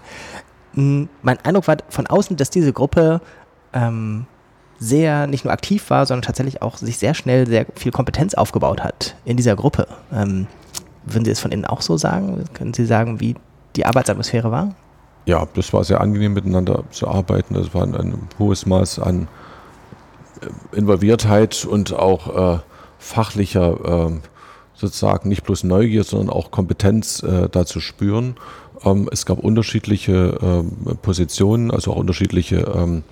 Hm, 0.73 1.09
mein 1.21 1.39
Eindruck 1.39 1.67
war 1.67 1.77
von 1.89 2.07
außen, 2.07 2.37
dass 2.37 2.49
diese 2.49 2.73
Gruppe 2.73 3.21
ähm, 3.73 4.27
sehr 4.79 5.27
nicht 5.27 5.45
nur 5.45 5.53
aktiv 5.53 5.89
war, 5.89 6.05
sondern 6.05 6.23
tatsächlich 6.23 6.61
auch 6.61 6.77
sich 6.77 6.97
sehr 6.97 7.13
schnell 7.13 7.47
sehr 7.47 7.65
viel 7.75 7.91
Kompetenz 7.91 8.33
aufgebaut 8.33 8.83
hat 8.83 9.15
in 9.25 9.37
dieser 9.37 9.55
Gruppe. 9.55 9.87
Ähm, 10.11 10.47
würden 11.05 11.25
Sie 11.25 11.31
es 11.31 11.39
von 11.39 11.51
innen 11.51 11.65
auch 11.65 11.81
so 11.81 11.97
sagen? 11.97 12.43
Können 12.53 12.73
Sie 12.73 12.85
sagen, 12.85 13.19
wie 13.19 13.35
die 13.75 13.85
Arbeitsatmosphäre 13.85 14.51
war? 14.51 14.75
Ja, 15.25 15.47
das 15.53 15.71
war 15.73 15.83
sehr 15.83 16.01
angenehm 16.01 16.33
miteinander 16.33 16.83
zu 16.91 17.07
arbeiten. 17.07 17.53
Das 17.53 17.73
war 17.73 17.83
ein, 17.83 17.95
ein 17.95 18.29
hohes 18.39 18.65
Maß 18.65 18.99
an 18.99 19.27
äh, 20.41 20.77
Involviertheit 20.77 21.65
und 21.65 21.93
auch 21.93 22.55
äh, 22.55 22.59
fachlicher 22.97 24.09
äh, 24.09 24.19
sozusagen 24.73 25.29
nicht 25.29 25.43
bloß 25.43 25.63
Neugier, 25.63 26.03
sondern 26.03 26.29
auch 26.29 26.49
Kompetenz 26.49 27.21
äh, 27.23 27.49
da 27.49 27.65
zu 27.65 27.79
spüren. 27.79 28.35
Ähm, 28.83 29.07
es 29.11 29.25
gab 29.25 29.39
unterschiedliche 29.39 30.39
ähm, 30.41 30.97
Positionen, 31.01 31.71
also 31.71 31.91
auch 31.91 31.97
unterschiedliche 31.97 32.57
ähm, 32.75 33.03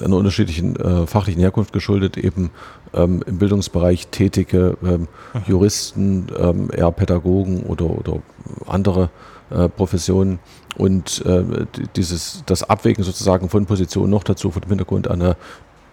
einer 0.00 0.16
unterschiedlichen 0.16 0.76
äh, 0.76 1.06
fachlichen 1.06 1.40
Herkunft 1.40 1.72
geschuldet, 1.72 2.16
eben 2.16 2.50
ähm, 2.94 3.22
im 3.26 3.38
Bildungsbereich 3.38 4.08
tätige 4.08 4.76
ähm, 4.82 5.08
Juristen, 5.46 6.26
ähm, 6.38 6.70
eher 6.72 6.92
Pädagogen 6.92 7.62
oder, 7.64 7.86
oder 7.86 8.22
andere 8.66 9.10
äh, 9.50 9.68
Professionen. 9.68 10.38
Und 10.76 11.24
äh, 11.24 11.66
dieses, 11.96 12.42
das 12.46 12.62
Abwägen 12.62 13.02
sozusagen 13.02 13.48
von 13.48 13.66
Positionen 13.66 14.10
noch 14.10 14.24
dazu 14.24 14.50
vor 14.50 14.60
dem 14.60 14.68
Hintergrund 14.68 15.08
einer 15.08 15.36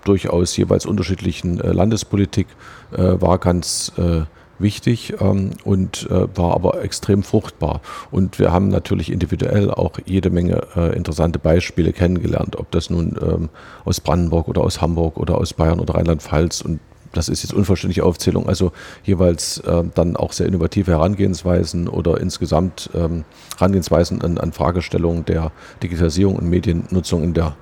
durchaus 0.03 0.55
jeweils 0.57 0.85
unterschiedlichen 0.85 1.61
äh, 1.61 1.71
Landespolitik 1.71 2.47
äh, 2.91 3.21
war 3.21 3.37
ganz 3.37 3.91
äh, 3.97 4.23
wichtig 4.59 5.13
ähm, 5.19 5.51
und 5.63 6.07
äh, 6.09 6.27
war 6.35 6.53
aber 6.53 6.83
extrem 6.83 7.23
fruchtbar. 7.23 7.81
Und 8.11 8.39
wir 8.39 8.51
haben 8.51 8.69
natürlich 8.69 9.11
individuell 9.11 9.71
auch 9.71 9.99
jede 10.05 10.29
Menge 10.29 10.61
äh, 10.75 10.95
interessante 10.95 11.39
Beispiele 11.39 11.93
kennengelernt, 11.93 12.57
ob 12.57 12.71
das 12.71 12.89
nun 12.89 13.17
ähm, 13.21 13.49
aus 13.85 13.99
Brandenburg 13.99 14.47
oder 14.47 14.61
aus 14.61 14.81
Hamburg 14.81 15.17
oder 15.17 15.37
aus 15.37 15.53
Bayern 15.53 15.79
oder 15.79 15.95
Rheinland-Pfalz 15.95 16.61
und 16.61 16.79
das 17.13 17.29
ist 17.29 17.43
jetzt 17.43 17.53
unvollständige 17.53 18.03
Aufzählung, 18.03 18.47
also 18.47 18.71
jeweils 19.03 19.59
äh, 19.59 19.83
dann 19.93 20.17
auch 20.17 20.33
sehr 20.33 20.47
innovative 20.47 20.91
Herangehensweisen 20.91 21.87
oder 21.87 22.19
insgesamt 22.19 22.89
ähm, 22.95 23.23
Herangehensweisen 23.57 24.21
an, 24.21 24.37
an 24.39 24.51
Fragestellungen 24.51 25.23
der 25.25 25.51
Digitalisierung 25.81 26.35
und 26.35 26.49
Mediennutzung 26.49 27.23
in 27.23 27.33
der 27.33 27.55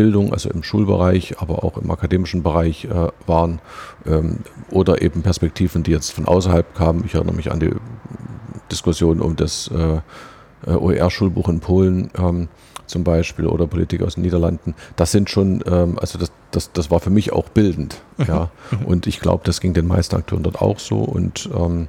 Bildung, 0.00 0.32
also 0.32 0.48
im 0.48 0.62
Schulbereich, 0.62 1.40
aber 1.40 1.62
auch 1.62 1.76
im 1.76 1.90
akademischen 1.90 2.42
Bereich 2.42 2.86
äh, 2.86 3.08
waren 3.26 3.60
ähm, 4.06 4.38
oder 4.70 5.02
eben 5.02 5.20
Perspektiven, 5.20 5.82
die 5.82 5.90
jetzt 5.90 6.10
von 6.12 6.24
außerhalb 6.24 6.74
kamen. 6.74 7.04
Ich 7.04 7.14
erinnere 7.14 7.34
mich 7.34 7.52
an 7.52 7.60
die 7.60 7.70
Diskussion 8.72 9.20
um 9.20 9.36
das 9.36 9.68
äh, 9.68 10.70
OER-Schulbuch 10.70 11.50
in 11.50 11.60
Polen 11.60 12.10
ähm, 12.16 12.48
zum 12.86 13.04
Beispiel 13.04 13.46
oder 13.46 13.66
Politik 13.66 14.00
aus 14.00 14.14
den 14.14 14.22
Niederlanden. 14.22 14.74
Das 14.96 15.12
sind 15.12 15.28
schon, 15.28 15.62
ähm, 15.66 15.98
also 15.98 16.18
das, 16.18 16.32
das, 16.50 16.72
das 16.72 16.90
war 16.90 17.00
für 17.00 17.10
mich 17.10 17.34
auch 17.34 17.50
bildend. 17.50 18.00
Mhm. 18.16 18.24
Ja. 18.24 18.50
Mhm. 18.70 18.86
Und 18.86 19.06
ich 19.06 19.20
glaube, 19.20 19.42
das 19.44 19.60
ging 19.60 19.74
den 19.74 19.86
meisten 19.86 20.16
Akteuren 20.16 20.44
dort 20.44 20.62
auch 20.62 20.78
so 20.78 21.00
und 21.00 21.50
ähm, 21.54 21.88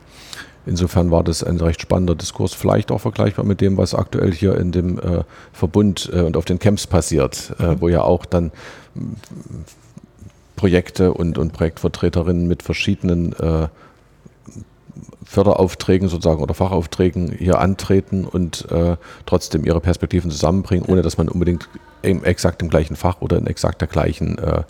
Insofern 0.65 1.09
war 1.09 1.23
das 1.23 1.43
ein 1.43 1.57
recht 1.57 1.81
spannender 1.81 2.15
Diskurs, 2.15 2.53
vielleicht 2.53 2.91
auch 2.91 2.99
vergleichbar 2.99 3.45
mit 3.45 3.61
dem, 3.61 3.77
was 3.77 3.95
aktuell 3.95 4.31
hier 4.31 4.57
in 4.57 4.71
dem 4.71 4.99
äh, 4.99 5.23
Verbund 5.53 6.09
äh, 6.13 6.21
und 6.21 6.37
auf 6.37 6.45
den 6.45 6.59
Camps 6.59 6.85
passiert, 6.87 7.53
äh, 7.59 7.67
mhm. 7.67 7.81
wo 7.81 7.89
ja 7.89 8.03
auch 8.03 8.25
dann 8.25 8.51
Projekte 10.55 11.13
und, 11.13 11.39
und 11.39 11.53
Projektvertreterinnen 11.53 12.47
mit 12.47 12.61
verschiedenen 12.61 13.33
äh, 13.33 13.67
Förderaufträgen 15.23 16.09
sozusagen 16.09 16.41
oder 16.41 16.53
Fachaufträgen 16.53 17.31
hier 17.31 17.59
antreten 17.59 18.25
und 18.25 18.69
äh, 18.69 18.97
trotzdem 19.25 19.65
ihre 19.65 19.79
Perspektiven 19.79 20.29
zusammenbringen, 20.29 20.85
ohne 20.87 21.01
dass 21.01 21.17
man 21.17 21.29
unbedingt 21.29 21.69
im 22.01 22.23
exakt 22.23 22.61
im 22.61 22.69
gleichen 22.69 22.95
Fach 22.95 23.21
oder 23.21 23.37
in 23.37 23.47
exakt 23.47 23.81
der 23.81 23.87
gleichen 23.87 24.37
äh, 24.37 24.63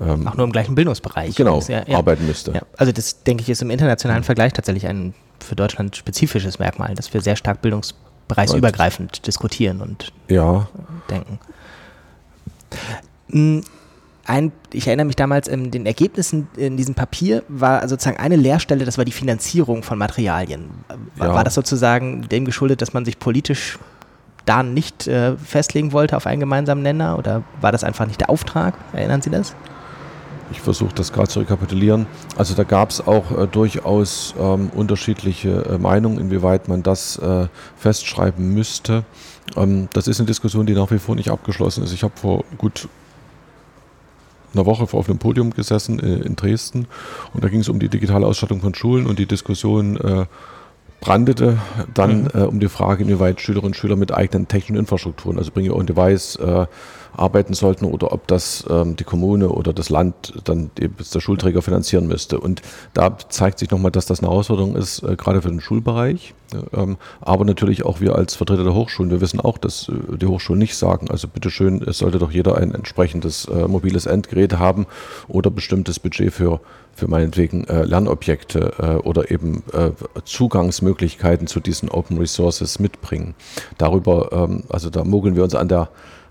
ähm, 0.00 0.26
auch 0.26 0.36
nur 0.36 0.46
im 0.46 0.52
gleichen 0.52 0.74
Bildungsbereich 0.74 1.34
genau, 1.34 1.60
ja, 1.68 1.82
ja. 1.86 1.98
arbeiten 1.98 2.26
müsste. 2.26 2.52
Ja. 2.52 2.62
Also 2.76 2.92
das 2.92 3.22
denke 3.22 3.42
ich 3.42 3.48
ist 3.48 3.62
im 3.62 3.70
internationalen 3.70 4.22
Vergleich 4.22 4.52
tatsächlich 4.52 4.86
ein 4.86 5.14
für 5.44 5.56
Deutschland 5.56 5.96
spezifisches 5.96 6.58
Merkmal, 6.58 6.94
dass 6.94 7.12
wir 7.12 7.20
sehr 7.20 7.36
stark 7.36 7.62
bildungsbereichsübergreifend 7.62 9.26
diskutieren 9.26 9.80
und 9.80 10.12
ja. 10.28 10.68
denken. 11.10 11.38
Hm, 13.30 13.62
ein, 14.28 14.52
ich 14.72 14.86
erinnere 14.86 15.06
mich 15.06 15.16
damals, 15.16 15.48
in 15.48 15.70
den 15.70 15.86
Ergebnissen 15.86 16.48
in 16.56 16.76
diesem 16.76 16.94
Papier 16.94 17.42
war 17.48 17.88
sozusagen 17.88 18.18
eine 18.18 18.36
Leerstelle, 18.36 18.84
das 18.84 18.98
war 18.98 19.06
die 19.06 19.12
Finanzierung 19.12 19.82
von 19.82 19.96
Materialien. 19.96 20.68
War, 21.16 21.28
ja. 21.28 21.34
war 21.34 21.44
das 21.44 21.54
sozusagen 21.54 22.28
dem 22.28 22.44
geschuldet, 22.44 22.82
dass 22.82 22.92
man 22.92 23.06
sich 23.06 23.18
politisch 23.18 23.78
da 24.44 24.62
nicht 24.62 25.06
äh, 25.06 25.36
festlegen 25.36 25.92
wollte 25.92 26.16
auf 26.16 26.26
einen 26.26 26.40
gemeinsamen 26.40 26.82
Nenner 26.82 27.18
oder 27.18 27.42
war 27.60 27.72
das 27.72 27.84
einfach 27.84 28.06
nicht 28.06 28.20
der 28.20 28.30
Auftrag? 28.30 28.74
Erinnern 28.92 29.22
Sie 29.22 29.30
das? 29.30 29.54
Ich 30.50 30.60
versuche 30.60 30.94
das 30.94 31.12
gerade 31.12 31.28
zu 31.28 31.40
rekapitulieren. 31.40 32.06
Also 32.36 32.54
da 32.54 32.64
gab 32.64 32.90
es 32.90 33.06
auch 33.06 33.30
äh, 33.36 33.46
durchaus 33.46 34.34
ähm, 34.38 34.70
unterschiedliche 34.74 35.64
äh, 35.64 35.78
Meinungen, 35.78 36.18
inwieweit 36.18 36.68
man 36.68 36.82
das 36.82 37.16
äh, 37.18 37.48
festschreiben 37.76 38.54
müsste. 38.54 39.04
Ähm, 39.56 39.88
das 39.92 40.08
ist 40.08 40.20
eine 40.20 40.26
Diskussion, 40.26 40.66
die 40.66 40.74
nach 40.74 40.90
wie 40.90 40.98
vor 40.98 41.14
nicht 41.14 41.30
abgeschlossen 41.30 41.84
ist. 41.84 41.92
Ich 41.92 42.02
habe 42.02 42.14
vor 42.16 42.44
gut 42.56 42.88
einer 44.54 44.66
Woche 44.66 44.86
vor 44.86 45.00
auf 45.00 45.08
einem 45.08 45.18
Podium 45.18 45.52
gesessen 45.52 46.00
äh, 46.00 46.26
in 46.26 46.36
Dresden 46.36 46.86
und 47.34 47.44
da 47.44 47.48
ging 47.48 47.60
es 47.60 47.68
um 47.68 47.78
die 47.78 47.88
digitale 47.88 48.26
Ausstattung 48.26 48.60
von 48.60 48.74
Schulen 48.74 49.06
und 49.06 49.18
die 49.18 49.26
Diskussion 49.26 49.96
äh, 49.98 50.26
brandete 51.00 51.58
dann 51.94 52.22
mhm. 52.22 52.30
äh, 52.34 52.38
um 52.40 52.60
die 52.60 52.68
Frage, 52.68 53.04
inwieweit 53.04 53.40
Schülerinnen 53.40 53.68
und 53.68 53.76
Schüler 53.76 53.96
mit 53.96 54.12
eigenen 54.12 54.48
technischen 54.48 54.80
Infrastrukturen, 54.80 55.38
also 55.38 55.50
Bring 55.52 55.68
Your 55.68 55.76
Own 55.76 55.86
Device, 55.86 56.36
äh, 56.36 56.66
arbeiten 57.18 57.54
sollten 57.54 57.84
oder 57.84 58.12
ob 58.12 58.26
das 58.28 58.64
ähm, 58.70 58.96
die 58.96 59.04
Kommune 59.04 59.48
oder 59.48 59.72
das 59.72 59.90
Land 59.90 60.34
dann 60.44 60.70
der 60.78 61.20
Schulträger 61.20 61.62
finanzieren 61.62 62.06
müsste. 62.06 62.38
Und 62.38 62.62
da 62.94 63.18
zeigt 63.18 63.58
sich 63.58 63.70
nochmal, 63.70 63.90
dass 63.90 64.06
das 64.06 64.20
eine 64.20 64.28
Herausforderung 64.28 64.76
ist, 64.76 65.02
äh, 65.02 65.16
gerade 65.16 65.42
für 65.42 65.48
den 65.48 65.60
Schulbereich. 65.60 66.34
Ähm, 66.72 66.96
aber 67.20 67.44
natürlich 67.44 67.84
auch 67.84 68.00
wir 68.00 68.14
als 68.14 68.34
Vertreter 68.34 68.64
der 68.64 68.74
Hochschulen, 68.74 69.10
wir 69.10 69.20
wissen 69.20 69.40
auch, 69.40 69.58
dass 69.58 69.88
äh, 69.88 70.16
die 70.16 70.26
Hochschulen 70.26 70.58
nicht 70.58 70.76
sagen, 70.76 71.10
also 71.10 71.28
bitteschön, 71.28 71.82
es 71.82 71.98
sollte 71.98 72.18
doch 72.18 72.30
jeder 72.30 72.56
ein 72.56 72.74
entsprechendes 72.74 73.46
äh, 73.46 73.66
mobiles 73.66 74.06
Endgerät 74.06 74.58
haben 74.58 74.86
oder 75.26 75.50
bestimmtes 75.50 75.98
Budget 75.98 76.32
für 76.32 76.60
für 76.98 77.08
meinetwegen 77.08 77.64
äh, 77.64 77.84
Lernobjekte 77.84 78.72
äh, 78.78 79.06
oder 79.06 79.30
eben 79.30 79.62
äh, 79.72 79.90
Zugangsmöglichkeiten 80.24 81.46
zu 81.46 81.60
diesen 81.60 81.88
Open 81.88 82.18
Resources 82.18 82.78
mitbringen. 82.78 83.34
Darüber, 83.78 84.30
ähm, 84.32 84.64
also 84.68 84.90
da 84.90 85.04
mogeln 85.04 85.36
wir 85.36 85.44
uns 85.44 85.54
an 85.54 85.68
der 85.68 85.88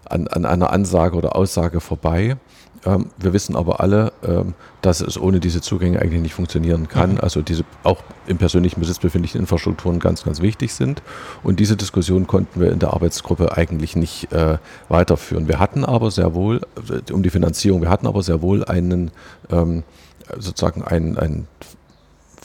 an, 0.10 0.28
an 0.28 0.46
einer 0.46 0.72
Ansage 0.72 1.18
oder 1.18 1.36
Aussage 1.36 1.82
vorbei. 1.82 2.38
Ähm, 2.86 3.08
wir 3.18 3.34
wissen 3.34 3.56
aber 3.56 3.80
alle, 3.82 4.14
ähm, 4.24 4.54
dass 4.82 5.02
es 5.02 5.20
ohne 5.20 5.40
diese 5.40 5.62
Zugänge 5.62 6.02
eigentlich 6.02 6.22
nicht 6.22 6.34
funktionieren 6.34 6.88
kann. 6.88 7.14
Mhm. 7.14 7.20
Also 7.20 7.42
diese 7.42 7.64
auch 7.84 8.04
im 8.28 8.38
persönlichen 8.38 8.80
Besitz 8.80 9.00
befindlichen 9.00 9.42
Infrastrukturen 9.42 10.00
ganz, 10.00 10.24
ganz 10.24 10.42
wichtig 10.42 10.74
sind. 10.74 11.02
Und 11.44 11.60
diese 11.60 11.76
Diskussion 11.76 12.28
konnten 12.28 12.60
wir 12.60 12.72
in 12.72 12.80
der 12.80 12.94
Arbeitsgruppe 12.94 13.58
eigentlich 13.58 13.96
nicht 13.96 14.32
äh, 14.32 14.58
weiterführen. 14.90 15.48
Wir 15.48 15.60
hatten 15.60 15.84
aber 15.84 16.12
sehr 16.12 16.34
wohl, 16.36 16.62
äh, 16.90 17.12
um 17.12 17.24
die 17.24 17.30
Finanzierung, 17.30 17.82
wir 17.82 17.90
hatten 17.90 18.08
aber 18.08 18.22
sehr 18.22 18.42
wohl 18.42 18.64
einen 18.64 19.12
ähm, 19.52 19.84
sozusagen 20.38 20.84
ein, 20.84 21.18
ein 21.18 21.48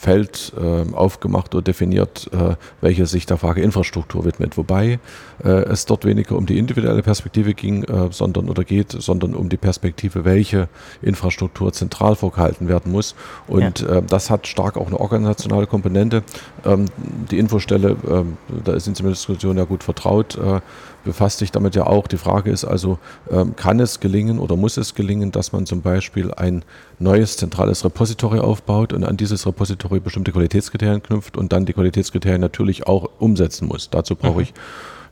Feld 0.02 0.52
äh, 0.60 0.92
aufgemacht 0.96 1.54
oder 1.54 1.62
definiert, 1.62 2.28
äh, 2.32 2.56
welche 2.80 3.06
sich 3.06 3.24
der 3.24 3.36
Frage 3.36 3.62
Infrastruktur 3.62 4.24
widmet. 4.24 4.56
Wobei 4.56 4.98
äh, 5.44 5.48
es 5.48 5.86
dort 5.86 6.04
weniger 6.04 6.34
um 6.34 6.44
die 6.44 6.58
individuelle 6.58 7.04
Perspektive 7.04 7.54
ging, 7.54 7.84
äh, 7.84 8.08
sondern 8.10 8.48
oder 8.48 8.64
geht, 8.64 8.90
sondern 8.90 9.32
um 9.36 9.48
die 9.48 9.56
Perspektive, 9.56 10.24
welche 10.24 10.68
Infrastruktur 11.02 11.72
zentral 11.72 12.16
vorgehalten 12.16 12.66
werden 12.66 12.90
muss. 12.90 13.14
Und 13.46 13.80
ja. 13.82 13.98
Äh, 13.98 14.02
das 14.02 14.28
hat 14.28 14.48
stark 14.48 14.76
auch 14.76 14.88
eine 14.88 14.98
organisationale 14.98 15.68
Komponente. 15.68 16.24
Ähm, 16.64 16.86
die 17.30 17.38
Infostelle, 17.38 17.96
ähm, 18.10 18.38
da 18.64 18.80
sind 18.80 18.96
Sie 18.96 19.04
mit 19.04 19.10
der 19.10 19.14
Diskussion 19.14 19.56
ja 19.56 19.62
gut 19.62 19.84
vertraut 19.84 20.36
äh, 20.36 20.60
befasst 21.04 21.38
sich 21.38 21.50
damit 21.50 21.74
ja 21.74 21.86
auch. 21.86 22.06
Die 22.06 22.16
Frage 22.16 22.50
ist 22.50 22.64
also, 22.64 22.98
ähm, 23.30 23.56
kann 23.56 23.80
es 23.80 24.00
gelingen 24.00 24.38
oder 24.38 24.56
muss 24.56 24.76
es 24.76 24.94
gelingen, 24.94 25.32
dass 25.32 25.52
man 25.52 25.66
zum 25.66 25.82
Beispiel 25.82 26.32
ein 26.34 26.64
neues 26.98 27.36
zentrales 27.36 27.84
Repository 27.84 28.38
aufbaut 28.38 28.92
und 28.92 29.04
an 29.04 29.16
dieses 29.16 29.46
Repository 29.46 30.00
bestimmte 30.00 30.32
Qualitätskriterien 30.32 31.02
knüpft 31.02 31.36
und 31.36 31.52
dann 31.52 31.66
die 31.66 31.72
Qualitätskriterien 31.72 32.40
natürlich 32.40 32.86
auch 32.86 33.08
umsetzen 33.18 33.68
muss. 33.68 33.90
Dazu 33.90 34.16
brauche 34.16 34.42
mhm. 34.42 34.48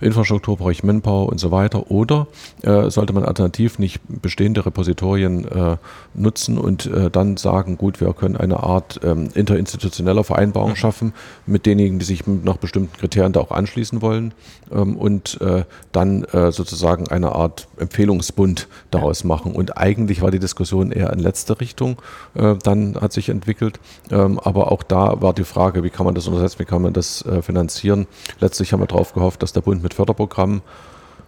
Infrastruktur, 0.01 0.57
brauche 0.57 0.73
ich 0.73 0.83
Manpower 0.83 1.29
und 1.29 1.39
so 1.39 1.51
weiter. 1.51 1.91
Oder 1.91 2.27
äh, 2.63 2.91
sollte 2.91 3.13
man 3.13 3.25
alternativ 3.25 3.79
nicht 3.79 4.01
bestehende 4.09 4.65
Repositorien 4.65 5.47
äh, 5.47 5.77
nutzen 6.15 6.59
und 6.59 6.87
äh, 6.87 7.11
dann 7.11 7.37
sagen, 7.37 7.77
gut, 7.77 8.01
wir 8.01 8.13
können 8.13 8.37
eine 8.37 8.63
Art 8.63 9.01
ähm, 9.05 9.29
interinstitutioneller 9.35 10.25
Vereinbarung 10.25 10.71
mhm. 10.71 10.77
schaffen 10.77 11.13
mit 11.47 11.67
denjenigen, 11.67 11.99
die 11.99 12.05
sich 12.05 12.27
nach 12.27 12.57
bestimmten 12.57 12.97
Kriterien 12.97 13.33
da 13.33 13.41
auch 13.41 13.51
anschließen 13.51 14.03
wollen 14.03 14.35
ähm, 14.73 14.97
und 14.97 15.41
äh, 15.41 15.65
dann 15.93 16.25
äh, 16.25 16.53
sozusagen 16.53 17.09
eine 17.09 17.33
Art 17.33 17.69
Empfehlungsbund 17.79 18.69
daraus 18.91 19.25
machen. 19.25 19.53
Und 19.53 19.77
eigentlich 19.77 20.23
war 20.23 20.31
die 20.31 20.39
Diskussion 20.39 20.93
eher 20.93 21.13
in 21.13 21.19
letzter 21.19 21.61
Richtung, 21.61 22.01
äh, 22.35 22.57
dann 22.63 22.97
hat 23.01 23.13
sich 23.13 23.29
entwickelt. 23.29 23.81
Ähm, 24.11 24.39
aber 24.39 24.73
auch 24.73 24.83
da 24.83 25.21
war 25.21 25.33
die 25.33 25.45
Frage, 25.45 25.83
wie 25.83 25.91
kann 25.91 26.07
man 26.07 26.15
das 26.15 26.27
untersetzen, 26.27 26.59
wie 26.59 26.65
kann 26.65 26.83
man 26.83 26.93
das 26.93 27.25
finanzieren. 27.43 28.07
Letztlich 28.41 28.73
haben 28.73 28.81
wir 28.81 28.87
darauf 28.87 29.13
gehofft, 29.13 29.43
dass 29.43 29.53
der 29.53 29.61
Bund 29.61 29.83
mit 29.83 29.90
Förderprogrammen 29.95 30.63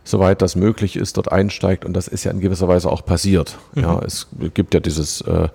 soweit 0.05 0.43
das 0.43 0.57
möglich 0.57 0.97
ist, 0.97 1.17
dort 1.17 1.31
einsteigt. 1.31 1.85
Und 1.85 1.95
das 1.95 2.09
ist 2.09 2.25
ja 2.25 2.31
in 2.31 2.41
gewisser 2.41 2.69
Weise 2.69 2.91
auch 2.91 3.05
passiert. 3.05 3.57
Mhm. 3.75 3.83
Ja, 3.83 4.01
es 4.05 4.27
gibt 4.55 4.75
ja 4.75 4.81
dieses 4.81 5.21
äh, 5.23 5.49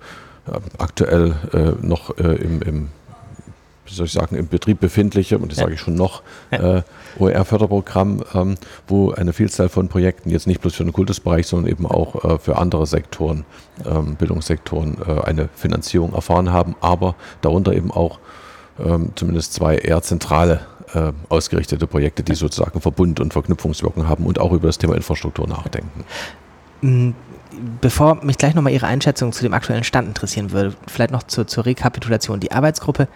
aktuell 0.78 1.34
äh, 1.52 1.86
noch 1.86 2.16
äh, 2.18 2.34
im, 2.36 2.62
im, 2.62 2.88
wie 3.86 3.94
soll 3.94 4.06
ich 4.06 4.12
sagen, 4.12 4.36
im 4.36 4.48
Betrieb 4.48 4.80
befindliche, 4.80 5.38
und 5.38 5.50
das 5.50 5.58
ja. 5.58 5.64
sage 5.64 5.74
ich 5.74 5.80
schon 5.80 5.94
noch, 5.94 6.22
ja. 6.50 6.78
Äh, 6.78 6.82
OER-Förderprogramm, 7.18 8.22
ähm, 8.34 8.54
wo 8.86 9.10
eine 9.10 9.32
Vielzahl 9.32 9.68
von 9.68 9.88
Projekten 9.88 10.30
jetzt 10.30 10.46
nicht 10.46 10.60
bloß 10.60 10.74
für 10.74 10.84
den 10.84 10.92
Kultusbereich, 10.92 11.46
sondern 11.46 11.70
eben 11.70 11.86
auch 11.86 12.24
äh, 12.24 12.38
für 12.38 12.56
andere 12.56 12.86
Sektoren, 12.86 13.44
ähm, 13.84 14.14
Bildungssektoren 14.16 14.98
äh, 15.06 15.22
eine 15.22 15.48
Finanzierung 15.54 16.14
erfahren 16.14 16.52
haben, 16.52 16.76
aber 16.80 17.16
darunter 17.40 17.72
eben 17.72 17.90
auch 17.90 18.18
ähm, 18.78 19.10
zumindest 19.16 19.54
zwei 19.54 19.76
eher 19.76 20.02
zentrale 20.02 20.60
äh, 20.94 21.12
ausgerichtete 21.28 21.86
Projekte, 21.86 22.22
die 22.22 22.34
sozusagen 22.34 22.80
Verbund- 22.80 23.20
und 23.20 23.32
Verknüpfungswirkung 23.32 24.08
haben 24.08 24.26
und 24.26 24.38
auch 24.38 24.52
über 24.52 24.68
das 24.68 24.78
Thema 24.78 24.94
Infrastruktur 24.94 25.46
nachdenken. 25.46 26.04
Mm, 26.82 27.10
bevor 27.80 28.24
mich 28.24 28.38
gleich 28.38 28.54
nochmal 28.54 28.72
Ihre 28.72 28.86
Einschätzung 28.86 29.32
zu 29.32 29.42
dem 29.42 29.54
aktuellen 29.54 29.84
Stand 29.84 30.08
interessieren 30.08 30.52
würde, 30.52 30.74
vielleicht 30.86 31.10
noch 31.10 31.24
zur, 31.24 31.46
zur 31.46 31.66
Rekapitulation. 31.66 32.40
Die 32.40 32.52
Arbeitsgruppe 32.52 33.08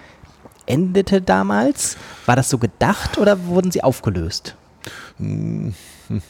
endete 0.67 1.21
damals. 1.21 1.97
War 2.27 2.37
das 2.37 2.49
so 2.51 2.59
gedacht 2.59 3.19
oder 3.19 3.47
wurden 3.47 3.71
sie 3.71 3.83
aufgelöst? 3.83 4.57
Hm, 5.19 5.75
hm. 6.09 6.23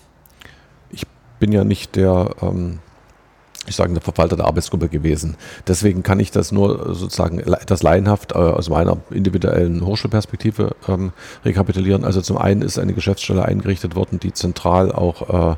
Ich 0.91 1.07
bin 1.39 1.53
ja 1.53 1.65
nicht 1.65 1.97
der 1.97 2.35
ähm, 2.43 2.81
ich 3.67 3.77
sage, 3.77 3.93
der 3.93 4.03
Verwalter 4.03 4.37
der 4.37 4.47
Arbeitsgruppe 4.47 4.89
gewesen. 4.89 5.37
Deswegen 5.67 6.03
kann 6.03 6.21
ich 6.21 6.31
das 6.31 6.53
nur 6.53 6.95
sozusagen 6.95 7.39
etwas 7.39 7.83
laienhaft 7.83 8.33
äh, 8.33 8.39
aus 8.39 8.69
meiner 8.69 8.99
individuellen 9.11 9.85
Hochschulperspektive 9.87 10.75
ähm, 10.89 11.13
rekapitulieren. 11.45 12.05
Also 12.05 12.21
zum 12.21 12.39
einen 12.39 12.63
ist 12.63 12.79
eine 12.79 12.93
Geschäftsstelle 12.93 13.45
eingerichtet 13.45 13.95
worden, 13.95 14.19
die 14.19 14.33
zentral 14.33 14.91
auch 14.91 15.53
äh, 15.53 15.57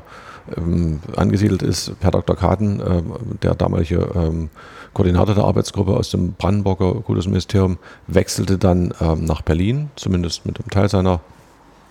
ähm, 0.57 0.99
angesiedelt 1.15 1.63
ist. 1.63 1.99
Per 1.99 2.11
Dr. 2.11 2.35
Kaden, 2.35 2.79
äh, 2.79 3.01
der 3.41 3.55
damalige 3.55 4.07
ähm, 4.15 4.49
Koordinator 4.93 5.35
der 5.35 5.43
Arbeitsgruppe 5.43 5.95
aus 5.95 6.09
dem 6.09 6.33
Brandenburger 6.33 6.93
Kultusministerium, 7.01 7.77
wechselte 8.07 8.57
dann 8.57 8.93
ähm, 9.01 9.25
nach 9.25 9.41
Berlin, 9.41 9.89
zumindest 9.95 10.45
mit 10.45 10.59
einem 10.59 10.69
Teil 10.69 10.89
seiner 10.89 11.21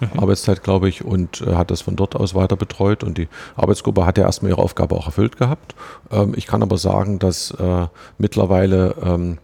mhm. 0.00 0.18
Arbeitszeit, 0.18 0.62
glaube 0.62 0.88
ich, 0.88 1.04
und 1.04 1.40
äh, 1.42 1.54
hat 1.54 1.70
das 1.70 1.82
von 1.82 1.96
dort 1.96 2.16
aus 2.16 2.34
weiter 2.34 2.56
betreut. 2.56 3.04
Und 3.04 3.18
die 3.18 3.28
Arbeitsgruppe 3.56 4.06
hat 4.06 4.18
ja 4.18 4.24
erstmal 4.24 4.52
ihre 4.52 4.62
Aufgabe 4.62 4.94
auch 4.94 5.06
erfüllt 5.06 5.36
gehabt. 5.36 5.74
Ähm, 6.10 6.34
ich 6.36 6.46
kann 6.46 6.62
aber 6.62 6.78
sagen, 6.78 7.18
dass 7.18 7.50
äh, 7.52 7.86
mittlerweile 8.18 8.94
ähm, 9.02 9.38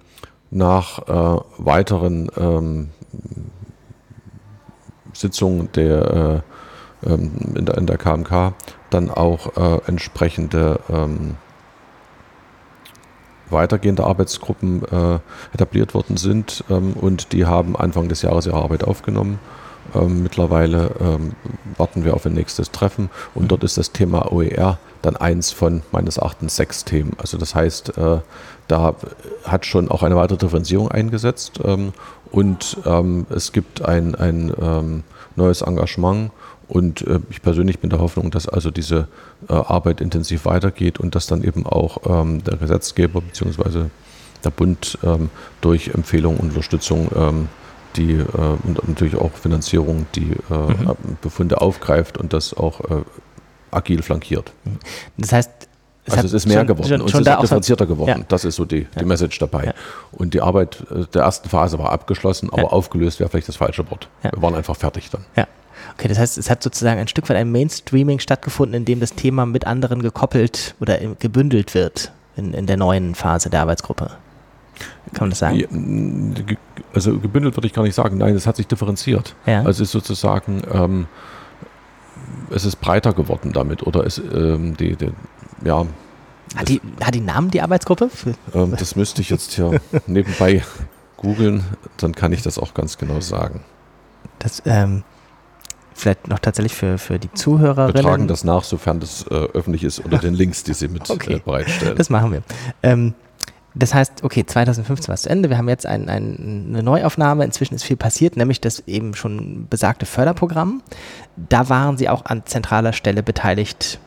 nach 0.51 0.99
äh, 1.09 1.41
weiteren 1.59 2.31
ähm, 2.37 2.91
Sitzungen 5.13 5.71
der, 5.73 6.43
äh, 7.05 7.11
ähm, 7.13 7.33
in, 7.55 7.67
der, 7.67 7.79
in 7.79 7.87
der 7.87 7.99
KMK 7.99 8.55
dann 8.91 9.11
auch 9.11 9.57
äh, 9.57 9.81
entsprechende 9.87 10.81
ähm, 10.89 11.37
weitergehende 13.51 14.05
Arbeitsgruppen 14.05 14.83
äh, 14.85 15.19
etabliert 15.53 15.95
worden 15.95 16.17
sind 16.17 16.65
ähm, 16.71 16.93
und 16.95 17.33
die 17.33 17.47
haben 17.47 17.77
Anfang 17.77 18.09
des 18.09 18.23
Jahres 18.23 18.47
ihre 18.47 18.63
Arbeit 18.63 18.85
aufgenommen 18.85 19.39
ähm, 19.95 20.23
mittlerweile 20.23 20.91
ähm, 21.01 21.33
warten 21.77 22.05
wir 22.05 22.15
auf 22.15 22.27
ein 22.27 22.35
nächstes 22.35 22.71
Treffen 22.71 23.11
und 23.35 23.45
mhm. 23.45 23.49
dort 23.49 23.65
ist 23.65 23.79
das 23.79 23.93
Thema 23.93 24.33
OER 24.33 24.79
dann 25.03 25.17
eins 25.17 25.51
von 25.51 25.83
meines 25.93 26.19
Erachtens 26.19 26.57
sechs 26.57 26.85
Themen. 26.85 27.13
Also 27.19 27.39
das 27.39 27.55
heißt, 27.55 27.97
äh, 27.97 28.19
da 28.69 28.95
hat 29.45 29.67
schon 29.67 29.91
auch 29.91 30.03
eine 30.03 30.17
weitere 30.17 30.39
Differenzierung 30.39 30.91
eingesetzt 30.91 31.61
ähm, 31.65 31.93
und 32.31 32.79
ähm, 32.87 33.27
es 33.31 33.53
gibt 33.53 33.83
ein, 33.83 34.15
ein 34.15 34.53
ähm, 34.61 35.03
neues 35.37 35.63
Engagement 35.63 36.31
und 36.69 37.03
äh, 37.07 37.21
ich 37.31 37.43
persönlich 37.43 37.81
bin 37.81 37.91
der 37.91 38.01
Hoffnung, 38.01 38.31
dass 38.31 38.49
also 38.49 38.71
diese 38.71 39.09
äh, 39.49 39.55
Arbeit 39.55 40.01
intensiv 40.01 40.45
weitergeht 40.45 41.01
und 41.01 41.15
dass 41.15 41.27
dann 41.27 41.43
eben 41.43 41.67
auch 41.67 41.99
ähm, 42.07 42.45
der 42.45 42.57
Gesetzgeber 42.57 43.21
bzw. 43.21 43.87
der 44.45 44.51
Bund 44.51 44.97
durch 45.61 45.89
Empfehlung 45.89 46.39
und 46.39 46.49
Unterstützung 46.49 47.11
die 47.97 48.13
äh, 48.13 48.25
und 48.65 48.89
natürlich 48.89 49.17
auch 49.17 49.33
Finanzierung, 49.33 50.07
die 50.15 50.33
äh, 50.51 50.55
mhm. 50.55 50.97
Befunde 51.21 51.61
aufgreift 51.61 52.19
und 52.19 52.33
das 52.33 52.55
auch 52.55 52.81
äh, 52.81 53.03
agil 53.71 54.03
flankiert. 54.03 54.53
Das 55.17 55.33
heißt, 55.33 55.51
es 56.07 56.15
also 56.15 56.27
es 56.27 56.33
ist 56.33 56.47
mehr 56.47 56.59
schon, 56.59 56.67
geworden 56.67 56.89
schon, 56.89 57.01
und 57.03 57.09
es 57.09 57.15
ist 57.15 57.43
differenzierter 57.43 57.87
geworden. 57.87 58.21
Ja. 58.21 58.25
Das 58.29 58.45
ist 58.45 58.57
so 58.57 58.65
die, 58.65 58.87
die 58.99 59.05
Message 59.05 59.39
dabei. 59.39 59.67
Ja. 59.67 59.75
Und 60.13 60.35
die 60.35 60.41
Arbeit 60.41 60.85
äh, 60.91 61.05
der 61.13 61.23
ersten 61.23 61.49
Phase 61.49 61.79
war 61.79 61.93
abgeschlossen, 61.93 62.51
aber 62.51 62.63
ja. 62.63 62.69
aufgelöst 62.69 63.21
wäre 63.21 63.29
vielleicht 63.29 63.49
das 63.49 63.57
falsche 63.57 63.89
Wort. 63.91 64.09
Wir 64.23 64.33
waren 64.43 64.55
einfach 64.55 64.77
fertig 64.77 65.11
dann. 65.11 65.25
Ja. 65.37 65.47
Okay, 65.97 66.09
das 66.09 66.19
heißt, 66.19 66.39
es 66.39 66.51
hat 66.51 66.63
sozusagen 66.63 67.01
ein 67.01 67.09
Stück 67.09 67.29
weit 67.29 67.37
ein 67.37 67.51
Mainstreaming 67.53 68.19
stattgefunden, 68.21 68.75
in 68.75 68.85
dem 68.85 69.01
das 69.01 69.15
Thema 69.15 69.47
mit 69.47 69.67
anderen 69.67 70.03
gekoppelt 70.03 70.75
oder 70.81 70.99
gebündelt 71.19 71.75
wird 71.75 72.13
in, 72.37 72.55
in 72.55 72.67
der 72.67 72.77
neuen 72.77 73.15
Phase 73.15 73.51
der 73.51 73.63
Arbeitsgruppe. 73.63 74.11
Kann 75.13 75.21
man 75.21 75.31
das 75.31 75.41
sagen? 75.41 76.47
Also 76.93 77.19
gebündelt 77.19 77.57
würde 77.57 77.67
ich 77.67 77.73
gar 77.73 77.83
nicht 77.83 77.95
sagen. 77.95 78.19
Nein, 78.19 78.35
es 78.35 78.47
hat 78.47 78.57
sich 78.57 78.67
differenziert. 78.67 79.35
Ja. 79.47 79.59
Also 79.59 79.83
es 79.83 79.89
ist 79.89 79.93
sozusagen, 79.93 80.63
ähm, 80.73 81.07
es 82.51 82.65
ist 82.65 82.77
breiter 82.81 83.13
geworden 83.13 83.53
damit. 83.53 83.87
Oder 83.87 84.05
es, 84.05 84.19
ähm, 84.19 84.77
die, 84.77 84.97
die, 84.97 85.13
ja. 85.65 85.87
Hat 86.57 86.69
die, 86.69 86.81
hat 87.03 87.15
die 87.15 87.21
Namen, 87.21 87.51
die 87.51 87.61
Arbeitsgruppe? 87.61 88.11
Ähm, 88.55 88.75
das 88.77 88.97
müsste 88.97 89.23
ich 89.23 89.31
jetzt 89.31 89.53
hier 89.53 89.81
nebenbei 90.07 90.65
googeln, 91.17 91.65
dann 91.99 92.15
kann 92.15 92.33
ich 92.33 92.43
das 92.43 92.59
auch 92.59 92.75
ganz 92.75 92.99
genau 92.99 93.21
sagen. 93.21 93.61
Das, 94.39 94.63
ähm, 94.65 95.05
vielleicht 95.95 96.29
noch 96.29 96.39
tatsächlich 96.39 96.75
für, 96.75 96.99
für 96.99 97.19
die 97.19 97.33
Zuhörerinnen. 97.33 97.95
Wir 97.95 98.03
tragen 98.03 98.27
das 98.27 98.43
nach, 98.43 98.65
sofern 98.65 99.01
das 99.01 99.27
äh, 99.31 99.35
öffentlich 99.35 99.85
ist, 99.85 100.01
unter 100.01 100.19
den 100.19 100.35
Links, 100.35 100.65
die 100.65 100.75
Sie 100.75 100.89
mit 100.89 101.09
okay. 101.11 101.35
äh, 101.35 101.39
bereitstellen. 101.39 101.97
Das 101.97 102.11
machen 102.11 102.33
wir. 102.33 102.43
Ähm, 102.83 103.15
das 103.75 103.95
heißt, 103.95 104.25
okay, 104.25 104.45
2015 104.45 105.09
war 105.09 105.15
es 105.15 105.23
zu 105.23 105.31
Ende. 105.31 105.49
Wir 105.49 105.59
haben 105.59 105.69
jetzt 105.69 105.87
ein, 105.87 106.09
ein, 106.09 106.67
eine 106.71 106.83
Neuaufnahme. 106.83 107.45
Inzwischen 107.45 107.75
ist 107.75 107.85
viel 107.85 107.97
passiert, 107.97 108.37
nämlich 108.37 108.61
das 108.61 108.81
eben 108.87 109.15
schon 109.15 109.69
besagte 109.69 110.07
Förderprogramm. 110.07 110.83
Da 111.37 111.69
waren 111.69 111.97
Sie 111.97 112.09
auch 112.09 112.25
an 112.25 112.43
zentraler 112.47 112.93
Stelle 112.93 113.23
beteiligt 113.23 114.01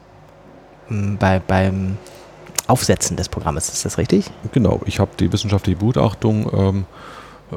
hm, 0.88 1.18
bei, 1.18 1.40
beim 1.40 1.98
Aufsetzen 2.68 3.16
des 3.16 3.30
Programmes. 3.30 3.70
Ist 3.70 3.86
das 3.86 3.98
richtig? 3.98 4.30
Genau. 4.52 4.82
Ich 4.86 5.00
habe 5.00 5.12
die 5.18 5.32
wissenschaftliche 5.32 5.78
Begutachtung 5.78 6.52
ähm, 6.54 6.86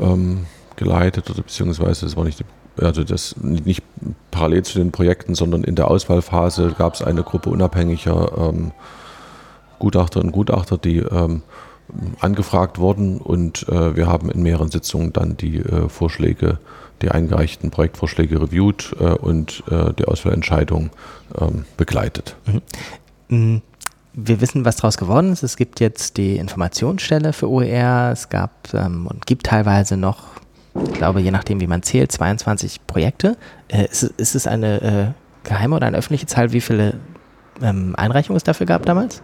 ähm, 0.01 0.47
geleitet, 0.77 1.29
oder 1.31 1.43
beziehungsweise 1.43 2.07
es 2.07 2.17
war 2.17 2.25
nicht 2.25 2.45
also 2.79 3.05
das 3.05 3.37
nicht 3.39 3.83
parallel 4.31 4.63
zu 4.63 4.79
den 4.79 4.93
Projekten, 4.93 5.35
sondern 5.35 5.65
in 5.65 5.77
der 5.77 5.89
Auswahlphase 5.89 6.75
gab 6.77 6.95
es 6.95 7.03
eine 7.03 7.23
Gruppe 7.23 7.49
unabhängiger 7.51 8.33
ähm, 8.37 8.73
Gutachterinnen 9.79 10.29
und 10.29 10.35
Gutachter, 10.35 10.79
die 10.79 10.99
ähm, 10.99 11.43
angefragt 12.21 12.79
worden 12.79 13.19
und 13.19 13.69
äh, 13.69 13.97
wir 13.97 14.07
haben 14.07 14.31
in 14.31 14.43
mehreren 14.43 14.71
Sitzungen 14.71 15.13
dann 15.13 15.37
die 15.37 15.59
äh, 15.59 15.89
Vorschläge, 15.89 16.59
die 17.03 17.11
eingereichten 17.11 17.71
Projektvorschläge 17.71 18.41
reviewt 18.41 18.95
äh, 18.99 19.05
und 19.05 19.63
äh, 19.71 19.93
die 19.95 20.05
Auswahlentscheidung 20.07 20.91
ähm, 21.41 21.65
begleitet. 21.77 22.37
Mhm. 22.47 22.63
Mm, 23.29 23.63
wir 24.17 24.41
wissen, 24.41 24.65
was 24.65 24.77
daraus 24.77 24.97
geworden 24.97 25.33
ist. 25.33 25.43
Es 25.43 25.57
gibt 25.57 25.79
jetzt 25.79 26.17
die 26.17 26.37
Informationsstelle 26.37 27.33
für 27.33 27.51
OER. 27.51 28.11
Es 28.13 28.29
gab 28.31 28.73
ähm, 28.73 29.07
und 29.07 29.27
gibt 29.27 29.47
teilweise 29.47 29.97
noch, 29.97 30.25
ich 30.75 30.95
glaube, 30.95 31.21
je 31.21 31.31
nachdem, 31.31 31.61
wie 31.61 31.67
man 31.67 31.83
zählt, 31.83 32.11
22 32.13 32.87
Projekte. 32.87 33.37
Äh, 33.69 33.87
ist, 33.87 34.03
ist, 34.03 34.35
es 34.35 34.47
eine 34.47 34.81
äh, 34.83 35.49
geheime 35.49 35.77
oder 35.77 35.87
eine 35.87 35.99
öffentliche 35.99 36.27
Zahl, 36.27 36.53
wie 36.53 36.63
viele 36.63 36.95
ähm, 37.63 37.95
Einreichungen 37.97 38.39
es 38.39 38.45
dafür 38.45 38.67
gab 38.67 38.87
damals? 38.87 39.23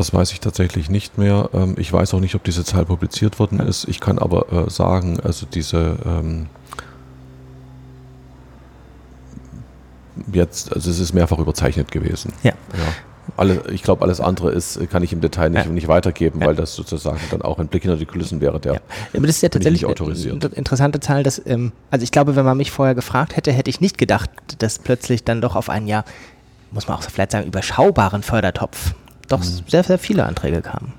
Das 0.00 0.14
weiß 0.14 0.32
ich 0.32 0.40
tatsächlich 0.40 0.88
nicht 0.88 1.18
mehr. 1.18 1.50
Ähm, 1.52 1.74
ich 1.76 1.92
weiß 1.92 2.14
auch 2.14 2.20
nicht, 2.20 2.34
ob 2.34 2.42
diese 2.42 2.64
Zahl 2.64 2.86
publiziert 2.86 3.38
worden 3.38 3.60
ist. 3.60 3.86
Ich 3.86 4.00
kann 4.00 4.18
aber 4.18 4.50
äh, 4.50 4.70
sagen, 4.70 5.20
also 5.20 5.44
diese 5.44 5.98
ähm, 6.06 6.46
jetzt, 10.32 10.72
also 10.74 10.90
es 10.90 11.00
ist 11.00 11.12
mehrfach 11.12 11.38
überzeichnet 11.38 11.92
gewesen. 11.92 12.32
Ja. 12.42 12.52
ja. 12.72 12.78
Alle, 13.36 13.62
ich 13.70 13.82
glaube, 13.82 14.00
alles 14.02 14.22
andere 14.22 14.52
ist, 14.52 14.80
kann 14.88 15.02
ich 15.02 15.12
im 15.12 15.20
Detail 15.20 15.50
nicht, 15.50 15.66
Ja. 15.66 15.70
nicht 15.70 15.86
weitergeben, 15.86 16.40
Ja. 16.40 16.46
weil 16.46 16.56
das 16.56 16.74
sozusagen 16.74 17.20
dann 17.30 17.42
auch 17.42 17.58
ein 17.58 17.68
Blick 17.68 17.82
hinter 17.82 17.98
die 17.98 18.06
Kulissen 18.06 18.40
wäre, 18.40 18.58
der 18.58 18.72
Ja. 18.76 18.80
Aber 19.14 19.26
das 19.26 19.36
ist 19.36 19.42
ja 19.42 19.50
tatsächlich 19.50 19.84
autorisiert. 19.84 20.42
eine 20.42 20.54
interessante 20.54 21.00
Zahl, 21.00 21.24
dass, 21.24 21.42
ähm, 21.44 21.72
also 21.90 22.04
ich 22.04 22.10
glaube, 22.10 22.36
wenn 22.36 22.46
man 22.46 22.56
mich 22.56 22.70
vorher 22.70 22.94
gefragt 22.94 23.36
hätte, 23.36 23.52
hätte 23.52 23.68
ich 23.68 23.82
nicht 23.82 23.98
gedacht, 23.98 24.30
dass 24.60 24.78
plötzlich 24.78 25.24
dann 25.24 25.42
doch 25.42 25.56
auf 25.56 25.68
einen 25.68 25.86
ja, 25.88 26.04
muss 26.70 26.88
man 26.88 26.96
auch 26.96 27.02
vielleicht 27.02 27.32
sagen, 27.32 27.46
überschaubaren 27.46 28.22
Fördertopf 28.22 28.94
doch 29.30 29.40
Mhm. 29.40 29.62
sehr, 29.66 29.84
sehr 29.84 29.98
viele 29.98 30.26
Anträge 30.26 30.60
kamen. 30.60 30.92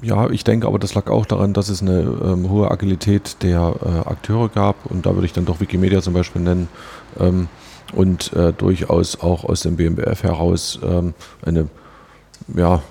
Ja, 0.00 0.30
ich 0.30 0.44
denke 0.44 0.66
aber, 0.66 0.78
das 0.78 0.94
lag 0.94 1.08
auch 1.08 1.26
daran, 1.26 1.52
dass 1.52 1.68
es 1.68 1.82
eine 1.82 2.00
ähm, 2.00 2.48
hohe 2.48 2.70
Agilität 2.70 3.42
der 3.42 3.74
äh, 3.84 4.08
Akteure 4.08 4.48
gab 4.48 4.86
und 4.86 5.04
da 5.04 5.14
würde 5.14 5.26
ich 5.26 5.34
dann 5.34 5.44
doch 5.44 5.60
Wikimedia 5.60 6.00
zum 6.00 6.14
Beispiel 6.14 6.40
nennen 6.40 6.68
ähm, 7.20 7.48
und 7.92 8.32
äh, 8.32 8.52
durchaus 8.54 9.20
auch 9.20 9.44
aus 9.44 9.60
dem 9.60 9.76
BMBF 9.76 10.22
heraus 10.22 10.78
ähm, 10.82 11.12
eine 11.44 11.68
ja, 12.56 12.82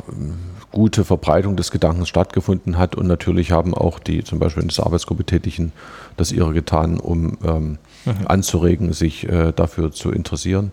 gute 0.72 1.04
Verbreitung 1.04 1.56
des 1.56 1.72
Gedankens 1.72 2.10
stattgefunden 2.10 2.78
hat 2.78 2.96
und 2.96 3.08
natürlich 3.08 3.52
haben 3.52 3.74
auch 3.74 3.98
die 3.98 4.24
zum 4.24 4.38
Beispiel 4.38 4.62
in 4.62 4.70
dieser 4.70 4.86
Arbeitsgruppe 4.86 5.24
Tätigen 5.24 5.72
das 6.16 6.32
ihre 6.32 6.54
getan, 6.54 7.00
um 7.00 7.38
ähm, 7.44 7.78
anzuregen, 8.26 8.94
sich 8.94 9.28
äh, 9.28 9.52
dafür 9.56 9.92
zu 9.92 10.12
interessieren. 10.12 10.72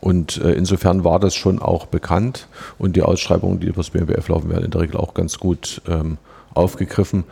Und 0.00 0.38
äh, 0.38 0.52
insofern 0.52 1.04
war 1.04 1.18
das 1.18 1.34
schon 1.34 1.60
auch 1.60 1.86
bekannt 1.86 2.46
und 2.78 2.94
die 2.96 3.02
Ausschreibungen, 3.02 3.60
die 3.60 3.66
über 3.66 3.78
das 3.78 3.90
BMBF 3.90 4.28
laufen, 4.28 4.50
werden 4.50 4.64
in 4.64 4.70
der 4.70 4.80
Regel 4.80 4.96
auch 4.96 5.14
ganz 5.14 5.38
gut 5.38 5.82
ähm, 5.88 6.18
aufgegriffen. 6.54 7.24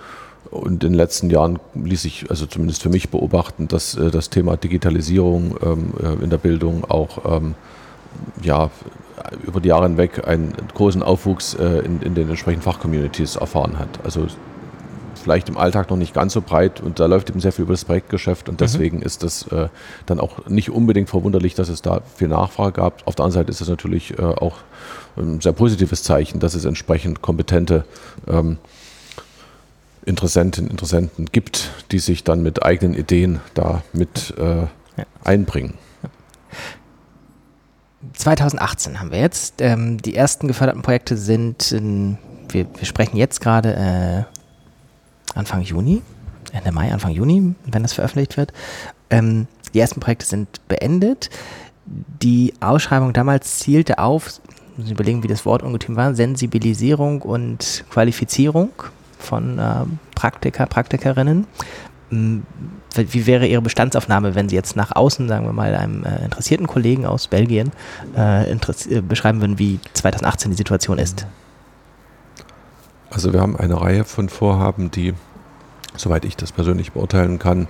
Und 0.51 0.85
in 0.85 0.91
den 0.91 0.95
letzten 0.95 1.31
Jahren 1.31 1.59
ließ 1.75 2.03
sich 2.03 2.27
also 2.31 2.47
zumindest 2.47 2.83
für 2.83 2.89
mich 2.89 3.11
beobachten, 3.11 3.69
dass 3.69 3.97
äh, 3.97 4.11
das 4.11 4.31
Thema 4.31 4.57
Digitalisierung 4.57 5.57
ähm, 5.63 5.95
äh, 6.03 6.23
in 6.25 6.31
der 6.31 6.39
Bildung 6.39 6.85
auch 6.89 7.39
ähm, 7.39 7.55
ja, 8.43 8.71
über 9.45 9.61
die 9.61 9.69
Jahre 9.69 9.85
hinweg 9.85 10.27
einen 10.27 10.55
großen 10.75 11.03
Aufwuchs 11.03 11.55
äh, 11.55 11.81
in, 11.81 12.01
in 12.03 12.15
den 12.15 12.29
entsprechenden 12.29 12.63
Fachcommunities 12.63 13.37
erfahren 13.37 13.79
hat. 13.79 13.89
Also 14.05 14.27
vielleicht 15.27 15.49
im 15.49 15.59
Alltag 15.59 15.91
noch 15.91 15.97
nicht 15.97 16.15
ganz 16.15 16.35
so 16.35 16.41
breit 16.41 16.81
und 16.81 17.01
da 17.01 17.07
läuft 17.07 17.31
eben 17.31 17.41
sehr 17.41 17.51
viel 17.51 17.65
über 17.65 17.73
das 17.73 17.85
Projektgeschäft 17.85 18.49
und 18.49 18.61
deswegen 18.61 19.03
ist 19.03 19.25
das 19.25 19.49
äh, 19.49 19.67
dann 20.07 20.21
auch 20.21 20.47
nicht 20.47 20.71
unbedingt 20.71 21.11
verwunderlich, 21.11 21.57
dass 21.57 21.69
es 21.69 21.83
da 21.83 22.03
viel 22.15 22.29
Nachfrage 22.29 22.75
gab. 22.75 23.05
Auf 23.09 23.17
der 23.17 23.25
anderen 23.25 23.43
Seite 23.43 23.51
ist 23.51 23.61
es 23.61 23.69
natürlich 23.69 24.17
äh, 24.21 24.23
auch 24.23 24.59
ein 25.17 25.41
sehr 25.41 25.53
positives 25.53 26.05
Zeichen, 26.05 26.39
dass 26.39 26.55
es 26.55 26.65
entsprechend 26.65 27.23
kompetente 27.23 27.85
ähm, 28.29 28.59
Interessentinnen, 30.05 30.71
Interessenten 30.71 31.27
gibt, 31.33 31.73
die 31.91 31.99
sich 31.99 32.23
dann 32.23 32.45
mit 32.45 32.63
eigenen 32.63 32.95
Ideen 32.95 33.41
da 33.55 33.83
mit 33.93 34.33
äh, 34.39 34.67
einbringen. 35.25 35.75
2018 38.13 39.01
haben 39.01 39.11
wir 39.11 39.19
jetzt. 39.19 39.61
Ähm, 39.61 40.01
die 40.01 40.15
ersten 40.15 40.47
geförderten 40.47 40.83
Projekte 40.83 41.17
sind, 41.17 41.73
in, 41.73 42.17
wir, 42.49 42.67
wir 42.77 42.87
sprechen 42.87 43.17
jetzt 43.17 43.41
gerade 43.41 43.75
äh, 43.75 44.36
Anfang 45.37 45.63
Juni, 45.63 46.03
Ende 46.53 46.73
Mai, 46.73 46.93
Anfang 46.93 47.13
Juni, 47.13 47.55
wenn 47.67 47.83
das 47.83 47.93
veröffentlicht 47.93 48.37
wird. 48.37 48.53
Ähm, 49.11 49.47
die 49.75 49.81
ersten 49.81 50.01
Projekte 50.01 50.27
sind 50.27 50.67
beendet. 50.69 51.31
Die 52.23 52.55
Ausschreibung 52.61 53.13
damals 53.13 53.59
zielte 53.59 53.99
auf, 53.99 54.41
muss 54.77 54.87
ich 54.87 54.93
überlegen, 54.93 55.23
wie 55.23 55.29
das 55.29 55.45
Wort 55.45 55.63
ungetüm 55.63 55.97
war, 55.97 56.15
Sensibilisierung 56.15 57.23
und 57.23 57.85
Qualifizierung 57.91 58.71
von 59.19 59.59
äh, 59.59 59.85
Praktiker, 60.15 60.67
Praktikerinnen. 60.67 61.47
Mm, 62.11 62.39
Wie 62.95 63.27
wäre 63.27 63.47
Ihre 63.47 63.63
Bestandsaufnahme, 63.63 64.35
wenn 64.35 64.49
Sie 64.49 64.57
jetzt 64.57 64.77
nach 64.77 64.95
außen, 64.95 65.29
sagen 65.29 65.47
wir 65.47 65.53
mal, 65.53 65.75
einem 65.75 66.05
äh, 66.05 66.25
interessierten 66.25 66.67
Kollegen 66.67 67.07
aus 67.07 67.29
Belgien 67.29 67.73
äh, 68.17 68.51
äh, 68.51 69.01
beschreiben 69.03 69.41
würden, 69.41 69.59
wie 69.59 69.81
2018 69.95 70.51
die 70.51 70.57
Situation 70.57 70.99
ist? 70.99 71.27
Also 73.11 73.33
wir 73.33 73.41
haben 73.41 73.57
eine 73.57 73.81
Reihe 73.81 74.05
von 74.05 74.29
Vorhaben, 74.29 74.91
die, 74.91 75.15
soweit 75.97 76.25
ich 76.25 76.37
das 76.37 76.53
persönlich 76.53 76.93
beurteilen 76.93 77.39
kann, 77.39 77.69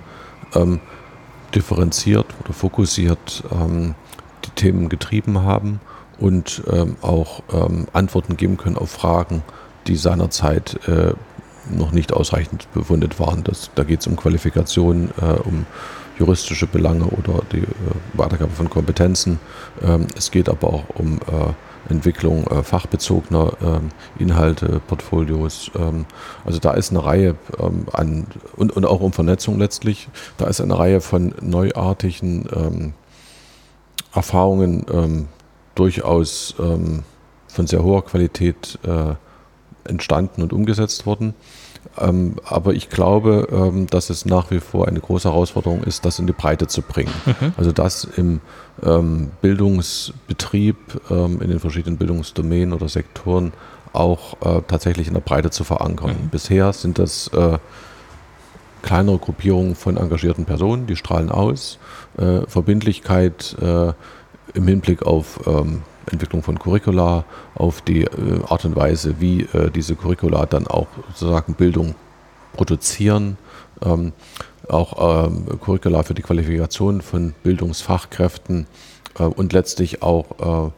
ähm, 0.55 0.79
differenziert 1.53 2.25
oder 2.43 2.53
fokussiert 2.53 3.43
ähm, 3.51 3.95
die 4.45 4.49
Themen 4.51 4.89
getrieben 4.89 5.43
haben 5.43 5.79
und 6.19 6.63
ähm, 6.71 6.97
auch 7.01 7.43
ähm, 7.51 7.87
Antworten 7.93 8.37
geben 8.37 8.57
können 8.57 8.77
auf 8.77 8.89
Fragen, 8.89 9.43
die 9.87 9.95
seinerzeit 9.95 10.79
äh, 10.87 11.13
noch 11.69 11.91
nicht 11.91 12.13
ausreichend 12.13 12.67
befundet 12.73 13.19
waren. 13.19 13.43
Das, 13.43 13.71
da 13.75 13.83
geht 13.83 14.01
es 14.01 14.07
um 14.07 14.15
Qualifikation, 14.15 15.09
äh, 15.21 15.39
um 15.43 15.65
juristische 16.17 16.65
Belange 16.65 17.05
oder 17.05 17.41
die 17.51 17.59
äh, 17.59 17.67
Weitergabe 18.13 18.51
von 18.51 18.69
Kompetenzen. 18.69 19.39
Ähm, 19.83 20.07
es 20.17 20.31
geht 20.31 20.49
aber 20.49 20.67
auch 20.67 20.83
um 20.95 21.17
äh, 21.17 21.53
Entwicklung 21.89 22.45
äh, 22.47 22.63
fachbezogener 22.63 23.53
ähm, 23.61 23.89
Inhalte, 24.19 24.81
Portfolios. 24.87 25.71
Ähm, 25.75 26.05
also 26.45 26.59
da 26.59 26.73
ist 26.73 26.91
eine 26.91 27.03
Reihe 27.03 27.35
ähm, 27.59 27.85
an 27.93 28.27
und, 28.55 28.75
und 28.75 28.85
auch 28.85 29.01
um 29.01 29.13
Vernetzung 29.13 29.59
letztlich. 29.59 30.09
Da 30.37 30.47
ist 30.47 30.61
eine 30.61 30.77
Reihe 30.77 31.01
von 31.01 31.33
neuartigen 31.41 32.47
ähm, 32.55 32.93
Erfahrungen 34.13 34.85
ähm, 34.91 35.27
durchaus 35.75 36.55
von 36.57 37.67
sehr 37.67 37.83
hoher 37.83 38.03
Qualität 38.03 38.79
äh, 38.83 39.13
entstanden 39.89 40.41
und 40.41 40.53
umgesetzt 40.53 41.05
worden. 41.05 41.33
Ähm, 41.99 42.35
aber 42.45 42.73
ich 42.73 42.89
glaube, 42.89 43.47
ähm, 43.51 43.87
dass 43.87 44.09
es 44.09 44.25
nach 44.25 44.51
wie 44.51 44.59
vor 44.59 44.87
eine 44.87 44.99
große 44.99 45.29
Herausforderung 45.29 45.83
ist, 45.83 46.05
das 46.05 46.19
in 46.19 46.27
die 46.27 46.33
Breite 46.33 46.67
zu 46.67 46.81
bringen. 46.81 47.11
Also 47.57 47.71
das 47.71 48.03
im 48.03 48.41
ähm, 48.83 49.31
Bildungsbetrieb, 49.41 50.77
ähm, 51.09 51.41
in 51.41 51.49
den 51.49 51.59
verschiedenen 51.59 51.97
Bildungsdomänen 51.97 52.73
oder 52.73 52.89
Sektoren 52.89 53.53
auch 53.93 54.33
äh, 54.41 54.61
tatsächlich 54.67 55.07
in 55.07 55.13
der 55.13 55.21
Breite 55.21 55.49
zu 55.49 55.63
verankern. 55.63 56.29
Bisher 56.31 56.73
sind 56.73 56.99
das 56.99 57.29
äh, 57.29 57.57
kleinere 58.81 59.17
Gruppierungen 59.17 59.75
von 59.75 59.97
engagierten 59.97 60.45
Personen, 60.45 60.87
die 60.87 60.95
strahlen 60.95 61.31
aus. 61.31 61.79
Äh, 62.17 62.41
Verbindlichkeit 62.47 63.55
äh, 63.61 63.93
im 64.53 64.67
Hinblick 64.67 65.03
auf 65.03 65.39
ähm, 65.47 65.81
Entwicklung 66.11 66.43
von 66.43 66.57
Curricula, 66.59 67.25
auf 67.55 67.81
die 67.81 68.03
äh, 68.03 68.41
Art 68.47 68.65
und 68.65 68.75
Weise, 68.75 69.19
wie 69.19 69.43
äh, 69.53 69.69
diese 69.71 69.95
Curricula 69.95 70.45
dann 70.45 70.67
auch 70.67 70.87
sozusagen 71.13 71.53
Bildung 71.53 71.95
produzieren, 72.53 73.37
ähm, 73.83 74.13
auch 74.69 75.27
ähm, 75.27 75.45
Curricula 75.59 76.03
für 76.03 76.13
die 76.13 76.21
Qualifikation 76.21 77.01
von 77.01 77.33
Bildungsfachkräften 77.43 78.67
äh, 79.19 79.23
und 79.23 79.53
letztlich 79.53 80.01
auch 80.01 80.67
äh, 80.67 80.71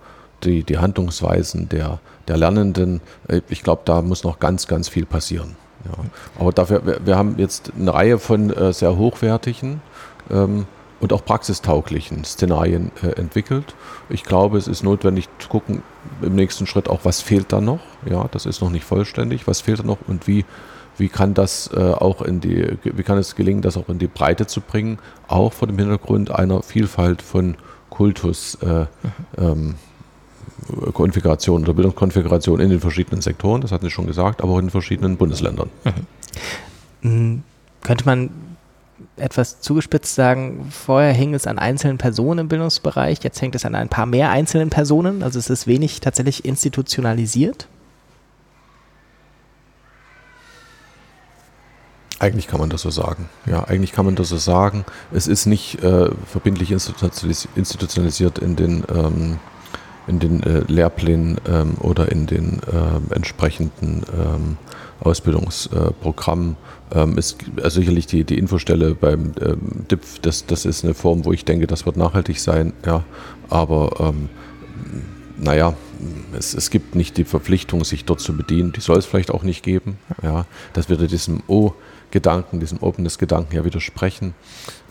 die, 0.43 0.63
die 0.63 0.77
Handlungsweisen 0.77 1.69
der, 1.69 1.99
der 2.27 2.37
Lernenden. 2.37 3.01
Äh, 3.27 3.41
Ich 3.49 3.63
glaube, 3.63 3.81
da 3.85 4.01
muss 4.01 4.23
noch 4.23 4.39
ganz, 4.39 4.67
ganz 4.67 4.89
viel 4.89 5.05
passieren. 5.05 5.55
Ja. 5.85 6.03
Aber 6.39 6.51
dafür, 6.51 6.85
wir, 6.85 7.05
wir 7.05 7.17
haben 7.17 7.35
jetzt 7.37 7.71
eine 7.79 7.93
Reihe 7.93 8.19
von 8.19 8.49
äh, 8.51 8.73
sehr 8.73 8.97
hochwertigen 8.97 9.81
ähm, 10.29 10.65
und 10.99 11.13
auch 11.13 11.23
praxistauglichen 11.23 12.23
Szenarien 12.23 12.91
äh, 13.01 13.19
entwickelt. 13.19 13.75
Ich 14.09 14.23
glaube, 14.23 14.57
es 14.57 14.67
ist 14.67 14.83
notwendig 14.83 15.29
zu 15.39 15.47
gucken 15.47 15.81
im 16.21 16.35
nächsten 16.35 16.67
Schritt 16.67 16.89
auch, 16.89 17.01
was 17.03 17.21
fehlt 17.21 17.51
da 17.51 17.61
noch. 17.61 17.79
Ja, 18.09 18.27
das 18.31 18.45
ist 18.45 18.61
noch 18.61 18.69
nicht 18.69 18.83
vollständig. 18.83 19.47
Was 19.47 19.61
fehlt 19.61 19.79
da 19.79 19.83
noch 19.83 19.99
und 20.07 20.27
wie, 20.27 20.45
wie 20.97 21.09
kann 21.09 21.33
das 21.33 21.69
äh, 21.73 21.79
auch 21.79 22.21
in 22.21 22.41
die, 22.41 22.77
wie 22.83 23.03
kann 23.03 23.17
es 23.17 23.35
gelingen, 23.35 23.61
das 23.61 23.77
auch 23.77 23.89
in 23.89 23.99
die 23.99 24.07
Breite 24.07 24.47
zu 24.47 24.61
bringen, 24.61 24.99
auch 25.27 25.53
vor 25.53 25.67
dem 25.67 25.77
Hintergrund 25.77 26.31
einer 26.31 26.61
Vielfalt 26.63 27.21
von 27.21 27.55
Kultus. 27.89 28.55
Äh, 28.55 28.85
ähm, 29.37 29.75
Konfiguration 30.93 31.63
oder 31.63 31.73
Bildungskonfiguration 31.73 32.59
in 32.59 32.69
den 32.69 32.79
verschiedenen 32.79 33.21
Sektoren, 33.21 33.61
das 33.61 33.71
hatten 33.71 33.85
Sie 33.85 33.91
schon 33.91 34.05
gesagt, 34.05 34.41
aber 34.41 34.53
auch 34.53 34.57
in 34.59 34.65
den 34.65 34.71
verschiedenen 34.71 35.17
Bundesländern. 35.17 35.69
Mm, 37.01 37.37
Könnte 37.81 38.05
man 38.05 38.29
etwas 39.17 39.61
zugespitzt 39.61 40.15
sagen, 40.15 40.67
vorher 40.71 41.13
hing 41.13 41.33
es 41.33 41.47
an 41.47 41.59
einzelnen 41.59 41.97
Personen 41.97 42.39
im 42.39 42.47
Bildungsbereich, 42.47 43.19
jetzt 43.23 43.41
hängt 43.41 43.55
es 43.55 43.65
an 43.65 43.75
ein 43.75 43.89
paar 43.89 44.05
mehr 44.05 44.29
einzelnen 44.29 44.69
Personen, 44.69 45.23
also 45.23 45.39
es 45.39 45.49
ist 45.49 45.67
wenig 45.67 45.99
tatsächlich 45.99 46.45
institutionalisiert. 46.45 47.67
Eigentlich 52.19 52.47
kann 52.47 52.59
man 52.59 52.69
das 52.69 52.81
so 52.81 52.89
sagen. 52.89 53.29
Ja, 53.45 53.63
eigentlich 53.63 53.93
kann 53.93 54.05
man 54.05 54.15
das 54.15 54.27
so 54.27 54.37
sagen. 54.37 54.83
Es 55.13 55.27
ist 55.27 55.45
nicht 55.45 55.81
äh, 55.81 56.09
verbindlich 56.25 56.71
institutionalis- 56.71 57.47
institutionalisiert 57.55 58.39
in 58.39 58.57
den, 58.57 58.83
ähm, 58.93 59.39
in 60.05 60.19
den 60.19 60.43
äh, 60.43 60.59
Lehrplänen 60.67 61.39
ähm, 61.47 61.75
oder 61.79 62.11
in 62.11 62.27
den 62.27 62.59
ähm, 62.73 63.05
entsprechenden 63.11 64.03
ähm, 64.13 64.57
Ausbildungsprogrammen. 64.99 66.57
Ähm, 66.93 67.17
es, 67.17 67.37
also 67.57 67.79
sicherlich 67.79 68.07
die, 68.07 68.23
die 68.23 68.37
Infostelle 68.37 68.95
beim 68.95 69.33
ähm, 69.41 69.85
DIPF, 69.89 70.19
das, 70.19 70.45
das 70.45 70.65
ist 70.65 70.83
eine 70.83 70.93
Form, 70.93 71.25
wo 71.25 71.33
ich 71.33 71.45
denke, 71.45 71.67
das 71.67 71.85
wird 71.85 71.97
nachhaltig 71.97 72.39
sein. 72.39 72.73
Ja, 72.85 73.03
aber 73.49 73.91
ähm, 73.99 74.29
naja, 75.37 75.75
es, 76.37 76.53
es 76.53 76.69
gibt 76.69 76.95
nicht 76.95 77.17
die 77.17 77.23
Verpflichtung, 77.23 77.83
sich 77.83 78.05
dort 78.05 78.19
zu 78.19 78.35
bedienen. 78.35 78.73
Die 78.73 78.81
soll 78.81 78.97
es 78.97 79.05
vielleicht 79.05 79.31
auch 79.31 79.43
nicht 79.43 79.63
geben. 79.63 79.97
Ja, 80.21 80.45
das 80.73 80.89
würde 80.89 81.07
diesem 81.07 81.43
O-Gedanken, 81.47 82.59
diesem 82.59 82.81
Openness-Gedanken 82.81 83.55
ja 83.55 83.65
widersprechen. 83.65 84.33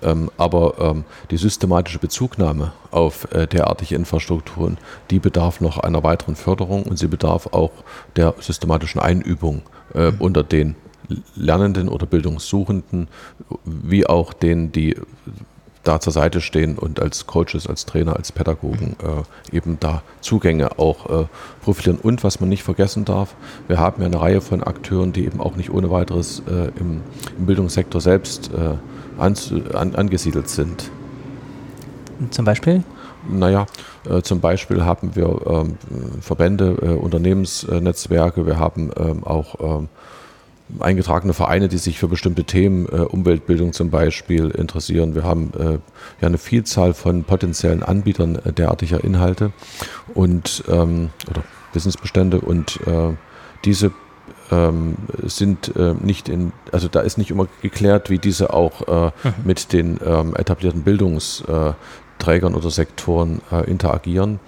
Ähm, 0.03 0.31
aber 0.37 0.75
ähm, 0.79 1.05
die 1.31 1.37
systematische 1.37 1.99
Bezugnahme 1.99 2.73
auf 2.91 3.31
äh, 3.33 3.47
derartige 3.47 3.97
Infrastrukturen, 3.97 4.79
die 5.11 5.19
bedarf 5.19 5.61
noch 5.61 5.79
einer 5.79 6.03
weiteren 6.03 6.37
Förderung 6.37 6.85
und 6.85 6.99
sie 6.99 7.09
bedarf 7.09 7.49
auch 7.49 7.73
der 8.17 8.35
systematischen 8.41 9.01
Einübung 9.01 9.63
äh, 9.95 10.13
mhm. 10.13 10.21
unter 10.21 10.45
den 10.45 10.77
Lernenden 11.35 11.89
oder 11.89 12.07
Bildungssuchenden, 12.07 13.09
wie 13.65 14.07
auch 14.07 14.33
denen, 14.33 14.73
die 14.73 14.97
da 15.89 16.01
zur 16.01 16.13
Seite 16.13 16.43
stehen 16.43 16.77
und 16.77 17.01
als 17.01 17.27
Coaches, 17.27 17.67
als 17.67 17.87
Trainer, 17.87 18.17
als 18.17 18.31
Pädagogen 18.31 18.97
äh, 19.03 19.57
eben 19.57 19.79
da 19.81 20.03
Zugänge 20.21 20.79
auch 20.79 21.23
äh, 21.23 21.27
profilieren. 21.63 21.99
Und 21.99 22.23
was 22.25 22.41
man 22.41 22.51
nicht 22.51 22.63
vergessen 22.63 23.07
darf, 23.07 23.35
wir 23.69 23.79
haben 23.79 24.03
ja 24.03 24.07
eine 24.07 24.21
Reihe 24.21 24.41
von 24.43 24.63
Akteuren, 24.63 25.13
die 25.13 25.25
eben 25.25 25.41
auch 25.41 25.57
nicht 25.57 25.71
ohne 25.71 25.91
weiteres 25.91 26.43
äh, 26.47 26.71
im, 26.79 27.01
im, 27.39 27.47
Bildungssektor 27.47 28.03
selbst 28.03 28.51
äh, 28.53 28.77
an, 29.19 29.35
an, 29.73 29.95
angesiedelt 29.95 30.51
sind. 30.51 30.91
Zum 32.31 32.45
Beispiel? 32.45 32.83
Naja, 33.27 33.67
äh, 34.09 34.21
zum 34.23 34.41
Beispiel 34.41 34.85
haben 34.85 35.17
wir 35.17 35.41
ähm, 35.47 35.79
Verbände, 36.21 36.77
äh, 36.83 36.89
Unternehmensnetzwerke, 36.89 38.47
wir 38.47 38.59
haben 38.59 38.91
ähm, 38.99 39.25
auch 39.25 39.55
ähm, 39.61 39.89
eingetragene 40.81 41.33
Vereine, 41.33 41.69
die 41.69 41.79
sich 41.79 41.99
für 41.99 42.09
bestimmte 42.09 42.45
Themen, 42.45 42.87
äh, 42.87 43.01
Umweltbildung 43.01 43.73
zum 43.73 43.91
Beispiel, 43.91 44.51
interessieren. 44.51 45.15
Wir 45.15 45.25
haben 45.25 45.53
äh, 45.59 45.73
ja 46.21 46.29
eine 46.29 46.39
Vielzahl 46.39 46.95
von 46.95 47.25
potenziellen 47.25 47.83
Anbietern 47.83 48.37
äh, 48.37 48.53
derartiger 48.53 49.03
Inhalte 49.03 49.53
und 50.15 50.65
ähm, 50.69 51.11
oder 51.31 51.43
Wissensbestände 51.73 52.41
und 52.41 52.81
äh, 52.87 53.15
diese 53.65 53.93
ähm, 54.51 54.97
sind 55.25 55.75
äh, 55.77 55.95
nicht 56.01 56.29
in, 56.29 56.53
also 56.73 56.89
da 56.89 57.01
ist 57.01 57.19
nicht 57.19 57.31
immer 57.31 57.47
geklärt, 57.61 58.09
wie 58.11 58.19
diese 58.19 58.53
auch 58.53 58.89
äh, 58.89 59.07
mhm. 59.07 59.35
mit 59.45 59.73
den 59.73 59.99
ähm, 60.05 60.35
etablierten 60.35 60.83
Bildungsträgern 60.83 62.55
oder 62.55 62.71
Sektoren 62.71 63.41
interagieren. 63.67 64.41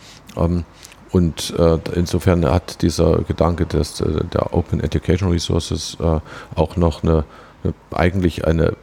Und 1.12 1.54
äh, 1.58 1.78
insofern 1.94 2.44
hat 2.44 2.82
dieser 2.82 3.18
Gedanke 3.22 3.66
des, 3.66 4.00
äh, 4.00 4.24
der 4.32 4.54
Open 4.54 4.80
Education 4.80 5.30
Resources 5.30 5.96
äh, 6.00 6.20
auch 6.54 6.76
noch 6.76 7.02
eine, 7.02 7.24
eine, 7.64 7.74
eigentlich 7.90 8.46
eine 8.46 8.74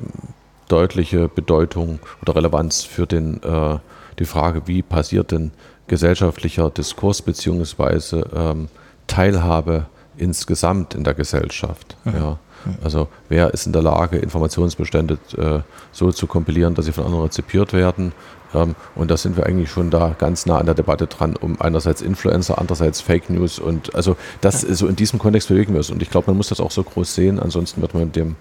deutliche 0.67 1.29
Bedeutung 1.29 1.99
oder 2.21 2.35
Relevanz 2.35 2.83
für 2.83 3.07
den, 3.07 3.41
äh, 3.43 3.77
die 4.19 4.25
Frage, 4.25 4.63
wie 4.67 4.81
passiert 4.81 5.31
denn 5.31 5.51
gesellschaftlicher 5.87 6.69
Diskurs 6.69 7.21
beziehungsweise 7.21 8.27
ähm, 8.35 8.67
Teilhabe 9.07 9.85
insgesamt 10.17 10.95
in 10.95 11.03
der 11.05 11.13
Gesellschaft. 11.13 11.95
Mhm. 12.03 12.15
Ja. 12.15 12.39
Also 12.84 13.08
wer 13.30 13.54
ist 13.54 13.65
in 13.65 13.74
der 13.74 13.82
Lage, 13.82 14.17
Informationsbestände 14.17 15.17
äh, 15.38 15.60
so 15.91 16.12
zu 16.12 16.28
kompilieren, 16.28 16.76
dass 16.76 16.86
sie 16.86 16.91
von 16.91 17.06
anderen 17.06 17.24
rezipiert 17.24 17.74
werden 17.74 18.12
ähm, 18.54 18.76
und 18.96 19.12
da 19.12 19.17
sind 19.17 19.38
wir 19.38 19.46
eigentlich 19.46 19.70
schon 19.70 19.89
da 19.89 20.15
ganz 20.17 20.46
nah 20.46 20.58
an 20.58 20.65
der 20.65 20.76
Debatte 20.76 21.08
dran, 21.08 21.36
um 21.36 21.60
einerseits 21.62 22.02
Influencer, 22.02 22.58
andererseits 22.58 23.02
Fake 23.02 23.30
News 23.30 23.60
und 23.60 23.93
also 23.96 24.15
das 24.41 24.63
ja. 24.63 24.74
so 24.74 24.88
in 24.88 24.96
diesem 24.96 25.20
Kontext 25.20 25.50
bewegen 25.50 25.74
wir 25.74 25.80
uns. 25.80 25.89
Und 25.89 26.02
ich 26.02 26.10
glaube, 26.10 26.28
man 26.28 26.38
muss 26.38 26.50
das 26.50 26.60
auch 26.60 26.72
so 26.72 26.84
groß 26.84 27.13
sehen, 27.13 27.39
ansonsten 27.39 27.82
wird 27.82 27.93
man 27.93 28.12
dem 28.12 28.36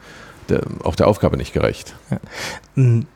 der, 0.48 0.62
auch 0.84 0.94
der 0.94 1.08
Aufgabe 1.08 1.36
nicht 1.36 1.52
gerecht. 1.52 1.94
Ja. 2.10 2.18
Mm. 2.82 3.06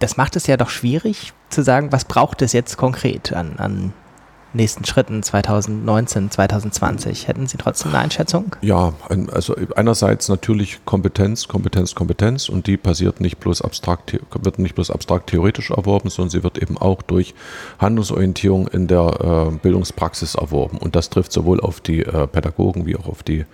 Das 0.00 0.16
macht 0.16 0.34
es 0.34 0.48
ja 0.48 0.56
doch 0.56 0.70
schwierig 0.70 1.32
zu 1.50 1.62
sagen, 1.62 1.92
was 1.92 2.04
braucht 2.04 2.42
es 2.42 2.52
jetzt 2.52 2.76
konkret 2.76 3.32
an, 3.32 3.54
an 3.58 3.92
nächsten 4.52 4.84
Schritten 4.84 5.22
2019, 5.22 6.30
2020? 6.30 7.28
Hätten 7.28 7.46
Sie 7.46 7.56
trotzdem 7.56 7.90
eine 7.90 8.00
Einschätzung? 8.00 8.56
Ja, 8.60 8.92
also 9.32 9.56
einerseits 9.76 10.28
natürlich 10.28 10.84
Kompetenz, 10.84 11.48
Kompetenz, 11.48 11.94
Kompetenz 11.94 12.48
und 12.48 12.66
die 12.66 12.76
passiert 12.76 13.20
nicht 13.20 13.38
bloß 13.38 13.62
abstrakt, 13.62 14.18
wird 14.40 14.58
nicht 14.58 14.74
bloß 14.74 14.90
abstrakt 14.90 15.30
theoretisch 15.30 15.70
erworben, 15.70 16.10
sondern 16.10 16.30
sie 16.30 16.42
wird 16.42 16.58
eben 16.58 16.78
auch 16.78 17.02
durch 17.02 17.34
Handlungsorientierung 17.78 18.68
in 18.68 18.86
der 18.86 19.50
äh, 19.52 19.56
Bildungspraxis 19.56 20.34
erworben. 20.34 20.78
Und 20.78 20.96
das 20.96 21.10
trifft 21.10 21.32
sowohl 21.32 21.60
auf 21.60 21.80
die 21.80 22.00
äh, 22.00 22.26
Pädagogen 22.26 22.86
wie 22.86 22.96
auch 22.96 23.06
auf 23.06 23.22
die, 23.22 23.44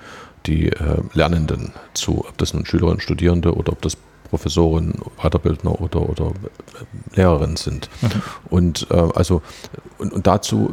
die 0.46 0.68
äh, 0.68 1.02
Lernenden 1.12 1.72
zu, 1.94 2.24
ob 2.26 2.38
das 2.38 2.54
nun 2.54 2.66
Schülerinnen, 2.66 3.00
Studierende 3.00 3.54
oder 3.54 3.72
ob 3.72 3.83
das 3.83 3.96
Professoren, 4.34 4.94
Weiterbildner 5.22 5.80
oder, 5.80 6.08
oder 6.08 6.32
Lehrerinnen 7.14 7.54
sind. 7.56 7.88
Mhm. 8.02 8.08
Und 8.50 8.86
äh, 8.90 8.94
also 9.14 9.42
und, 9.98 10.12
und 10.12 10.26
dazu 10.26 10.72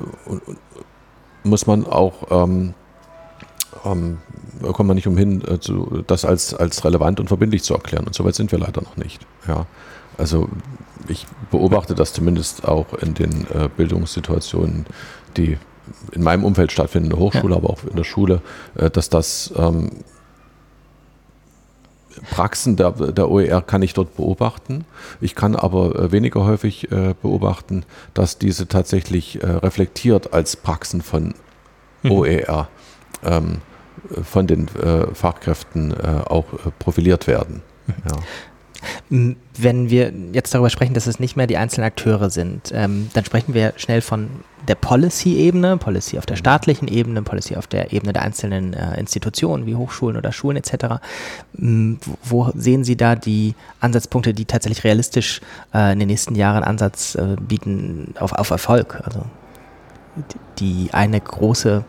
muss 1.43 1.67
man 1.67 1.85
auch 1.85 2.31
ähm, 2.31 2.73
ähm, 3.85 4.17
kommt 4.73 4.87
man 4.87 4.95
nicht 4.95 5.05
umhin, 5.05 5.47
äh, 5.47 5.59
zu, 5.59 6.03
das 6.07 6.25
als, 6.25 6.55
als 6.55 6.83
relevant 6.83 7.19
und 7.19 7.27
verbindlich 7.27 7.61
zu 7.61 7.75
erklären. 7.75 8.07
Und 8.07 8.15
soweit 8.15 8.33
sind 8.33 8.51
wir 8.51 8.57
leider 8.57 8.81
noch 8.81 8.97
nicht. 8.97 9.27
Ja. 9.47 9.67
Also 10.17 10.49
ich 11.07 11.27
beobachte 11.51 11.93
das 11.93 12.13
zumindest 12.13 12.67
auch 12.67 12.95
in 12.95 13.13
den 13.13 13.45
äh, 13.53 13.69
Bildungssituationen, 13.77 14.87
die 15.37 15.59
in 16.13 16.23
meinem 16.23 16.45
Umfeld 16.45 16.71
stattfinden, 16.71 17.11
in 17.11 17.15
der 17.15 17.19
Hochschule, 17.19 17.53
ja. 17.53 17.57
aber 17.57 17.69
auch 17.69 17.83
in 17.83 17.95
der 17.95 18.05
Schule, 18.05 18.41
äh, 18.73 18.89
dass 18.89 19.09
das 19.09 19.53
ähm, 19.55 19.91
Praxen 22.29 22.75
der, 22.75 22.91
der 22.91 23.29
OER 23.29 23.61
kann 23.61 23.81
ich 23.81 23.93
dort 23.93 24.15
beobachten. 24.15 24.85
Ich 25.19 25.35
kann 25.35 25.55
aber 25.55 25.95
äh, 25.95 26.11
weniger 26.11 26.45
häufig 26.45 26.91
äh, 26.91 27.15
beobachten, 27.21 27.83
dass 28.13 28.37
diese 28.37 28.67
tatsächlich 28.67 29.41
äh, 29.41 29.47
reflektiert 29.47 30.33
als 30.33 30.55
Praxen 30.55 31.01
von 31.01 31.33
mhm. 32.03 32.11
OER 32.11 32.67
ähm, 33.23 33.61
von 34.23 34.47
den 34.47 34.67
Fachkräften 35.13 35.93
auch 36.25 36.45
profiliert 36.79 37.27
werden. 37.27 37.61
Mhm. 37.85 37.93
Ja. 38.09 38.15
Wenn 39.09 39.89
wir 39.89 40.11
jetzt 40.33 40.53
darüber 40.53 40.69
sprechen, 40.69 40.93
dass 40.93 41.07
es 41.07 41.19
nicht 41.19 41.35
mehr 41.35 41.47
die 41.47 41.57
einzelnen 41.57 41.87
Akteure 41.87 42.29
sind, 42.29 42.71
ähm, 42.73 43.09
dann 43.13 43.25
sprechen 43.25 43.53
wir 43.53 43.73
schnell 43.77 44.01
von 44.01 44.29
der 44.67 44.75
Policy-Ebene, 44.75 45.77
Policy 45.77 46.17
auf 46.17 46.25
der 46.25 46.35
staatlichen 46.35 46.87
Ebene, 46.87 47.21
Policy 47.23 47.55
auf 47.55 47.67
der 47.67 47.93
Ebene 47.93 48.13
der 48.13 48.21
einzelnen 48.21 48.73
äh, 48.73 48.99
Institutionen 48.99 49.65
wie 49.65 49.75
Hochschulen 49.75 50.17
oder 50.17 50.31
Schulen 50.31 50.57
etc. 50.57 51.01
Wo 51.53 52.51
sehen 52.55 52.83
Sie 52.83 52.95
da 52.95 53.15
die 53.15 53.55
Ansatzpunkte, 53.79 54.33
die 54.33 54.45
tatsächlich 54.45 54.83
realistisch 54.83 55.41
äh, 55.73 55.93
in 55.93 55.99
den 55.99 56.07
nächsten 56.07 56.35
Jahren 56.35 56.63
Ansatz 56.63 57.15
äh, 57.15 57.35
bieten 57.39 58.13
auf, 58.19 58.33
auf 58.33 58.49
Erfolg? 58.51 59.01
Also 59.03 59.25
die 60.59 60.89
eine 60.91 61.19
große 61.19 61.83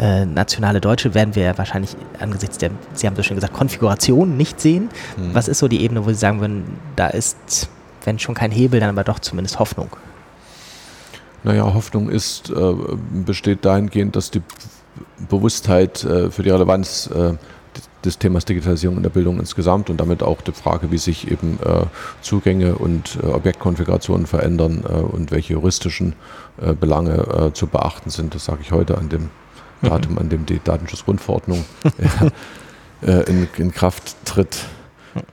äh, 0.00 0.24
nationale 0.24 0.80
Deutsche 0.80 1.14
werden 1.14 1.34
wir 1.34 1.58
wahrscheinlich 1.58 1.94
angesichts 2.18 2.56
der, 2.56 2.70
Sie 2.94 3.06
haben 3.06 3.16
so 3.16 3.22
schön 3.22 3.36
gesagt, 3.36 3.52
Konfiguration 3.52 4.36
nicht 4.36 4.58
sehen. 4.60 4.88
Mhm. 5.16 5.34
Was 5.34 5.46
ist 5.46 5.58
so 5.58 5.68
die 5.68 5.82
Ebene, 5.82 6.04
wo 6.04 6.08
Sie 6.08 6.14
sagen 6.14 6.40
würden, 6.40 6.64
da 6.96 7.08
ist, 7.08 7.68
wenn 8.04 8.18
schon 8.18 8.34
kein 8.34 8.50
Hebel, 8.50 8.80
dann 8.80 8.88
aber 8.88 9.04
doch 9.04 9.18
zumindest 9.18 9.58
Hoffnung? 9.58 9.90
Naja, 11.44 11.74
Hoffnung 11.74 12.08
ist, 12.08 12.48
äh, 12.50 12.74
besteht 13.26 13.64
dahingehend, 13.64 14.16
dass 14.16 14.30
die 14.30 14.42
Bewusstheit 15.28 16.02
äh, 16.04 16.30
für 16.30 16.42
die 16.42 16.50
Relevanz 16.50 17.08
äh, 17.14 17.34
des 18.02 18.18
Themas 18.18 18.46
Digitalisierung 18.46 18.96
in 18.96 19.02
der 19.02 19.10
Bildung 19.10 19.38
insgesamt 19.38 19.90
und 19.90 20.00
damit 20.00 20.22
auch 20.22 20.40
die 20.40 20.52
Frage, 20.52 20.90
wie 20.90 20.98
sich 20.98 21.30
eben 21.30 21.58
äh, 21.62 21.84
Zugänge 22.22 22.76
und 22.76 23.18
äh, 23.22 23.26
Objektkonfigurationen 23.26 24.26
verändern 24.26 24.82
äh, 24.88 24.92
und 24.92 25.30
welche 25.30 25.52
juristischen 25.52 26.14
äh, 26.60 26.72
Belange 26.72 27.52
zu 27.52 27.66
beachten 27.66 28.08
sind. 28.08 28.34
Das 28.34 28.46
sage 28.46 28.60
ich 28.62 28.72
heute 28.72 28.96
an 28.96 29.10
dem 29.10 29.28
Datum, 29.82 30.18
an 30.18 30.28
dem 30.28 30.46
die 30.46 30.60
Datenschutzgrundverordnung 30.62 31.64
äh, 33.02 33.30
in, 33.30 33.48
in, 33.56 33.72
Kraft 33.72 34.16
tritt. 34.24 34.64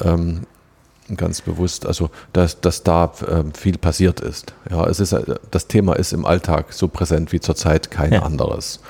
Ähm, 0.04 0.42
ganz 1.16 1.42
bewusst, 1.42 1.86
also 1.86 2.10
dass, 2.34 2.60
dass 2.60 2.84
da 2.84 3.12
ähm, 3.30 3.54
viel 3.54 3.78
passiert 3.78 4.20
ist. 4.20 4.54
Ja, 4.70 4.86
es 4.88 5.00
ist. 5.00 5.16
Das 5.52 5.68
Thema 5.68 5.94
ist 5.94 6.12
im 6.12 6.26
Alltag 6.26 6.74
so 6.74 6.88
präsent 6.88 7.32
wie 7.32 7.40
zurzeit 7.40 7.92
kein 7.92 8.14
ja. 8.14 8.24
anderes. 8.24 8.82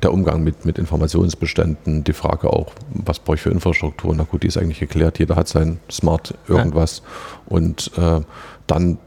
Der 0.00 0.12
Umgang 0.12 0.44
mit, 0.44 0.64
mit 0.64 0.78
Informationsbeständen, 0.78 2.04
die 2.04 2.12
Frage 2.12 2.50
auch, 2.50 2.72
was 2.90 3.18
brauche 3.18 3.34
ich 3.34 3.42
für 3.42 3.50
Infrastruktur? 3.50 4.14
Na 4.14 4.22
gut, 4.22 4.44
die 4.44 4.46
ist 4.46 4.56
eigentlich 4.56 4.78
geklärt. 4.78 5.18
Jeder 5.18 5.34
hat 5.34 5.48
sein 5.48 5.80
Smart 5.90 6.34
irgendwas. 6.46 7.02
Ja. 7.04 7.56
Und 7.56 7.90
äh, 7.98 8.20
dann 8.68 8.98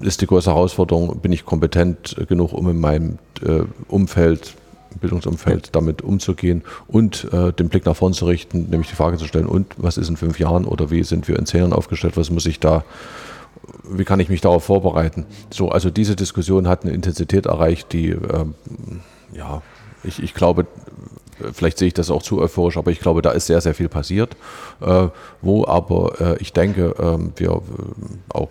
ist 0.00 0.22
die 0.22 0.26
große 0.26 0.48
Herausforderung, 0.48 1.18
bin 1.20 1.32
ich 1.32 1.44
kompetent 1.44 2.16
genug, 2.26 2.54
um 2.54 2.70
in 2.70 2.80
meinem 2.80 3.18
äh, 3.44 3.64
Umfeld 3.88 4.54
Bildungsumfeld 5.00 5.74
damit 5.74 6.02
umzugehen 6.02 6.62
und 6.88 7.28
äh, 7.32 7.52
den 7.52 7.68
Blick 7.68 7.86
nach 7.86 7.96
vorn 7.96 8.12
zu 8.12 8.26
richten, 8.26 8.68
nämlich 8.70 8.88
die 8.88 8.96
Frage 8.96 9.16
zu 9.16 9.26
stellen, 9.26 9.46
und 9.46 9.74
was 9.76 9.96
ist 9.96 10.08
in 10.08 10.16
fünf 10.16 10.38
Jahren 10.38 10.64
oder 10.64 10.90
wie 10.90 11.02
sind 11.04 11.28
wir 11.28 11.38
in 11.38 11.46
zehn 11.46 11.60
Jahren 11.60 11.72
aufgestellt, 11.72 12.16
was 12.16 12.30
muss 12.30 12.46
ich 12.46 12.60
da, 12.60 12.84
wie 13.84 14.04
kann 14.04 14.20
ich 14.20 14.28
mich 14.28 14.40
darauf 14.40 14.64
vorbereiten? 14.64 15.26
So, 15.50 15.70
also 15.70 15.90
diese 15.90 16.16
Diskussion 16.16 16.68
hat 16.68 16.84
eine 16.84 16.92
Intensität 16.92 17.46
erreicht, 17.46 17.92
die, 17.92 18.10
ähm, 18.10 18.54
ja, 19.32 19.62
ich, 20.02 20.22
ich 20.22 20.34
glaube, 20.34 20.66
vielleicht 21.52 21.78
sehe 21.78 21.88
ich 21.88 21.94
das 21.94 22.10
auch 22.10 22.22
zu 22.22 22.40
euphorisch, 22.40 22.76
aber 22.76 22.90
ich 22.90 23.00
glaube, 23.00 23.22
da 23.22 23.30
ist 23.30 23.46
sehr, 23.46 23.60
sehr 23.60 23.74
viel 23.74 23.88
passiert, 23.88 24.36
äh, 24.80 25.08
wo 25.42 25.66
aber 25.66 26.20
äh, 26.20 26.36
ich 26.40 26.52
denke, 26.52 26.94
ähm, 26.98 27.32
wir 27.36 27.50
äh, 27.50 27.60
auch 28.28 28.48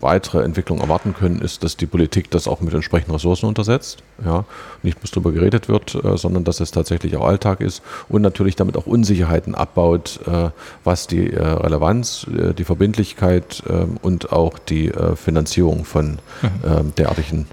weitere 0.00 0.42
Entwicklung 0.42 0.80
erwarten 0.80 1.14
können, 1.14 1.40
ist, 1.40 1.64
dass 1.64 1.76
die 1.76 1.86
Politik 1.86 2.30
das 2.30 2.48
auch 2.48 2.60
mit 2.60 2.74
entsprechenden 2.74 3.12
Ressourcen 3.12 3.46
untersetzt. 3.46 4.02
Ja, 4.24 4.44
nicht 4.82 4.98
bloß 5.00 5.10
darüber 5.12 5.32
geredet 5.32 5.68
wird, 5.68 5.94
äh, 5.94 6.16
sondern 6.16 6.44
dass 6.44 6.60
es 6.60 6.70
tatsächlich 6.70 7.16
auch 7.16 7.26
Alltag 7.26 7.60
ist 7.60 7.82
und 8.08 8.22
natürlich 8.22 8.56
damit 8.56 8.76
auch 8.76 8.86
Unsicherheiten 8.86 9.54
abbaut, 9.54 10.20
äh, 10.26 10.50
was 10.84 11.06
die 11.06 11.32
äh, 11.32 11.42
Relevanz, 11.42 12.26
die 12.28 12.64
Verbindlichkeit 12.64 13.62
ähm, 13.68 13.98
und 14.02 14.32
auch 14.32 14.58
die 14.58 14.92
Finanzierung 15.16 15.84
von 15.84 16.18
mhm. 16.42 16.48
Ähm, 16.64 16.92
derartigen 16.96 17.46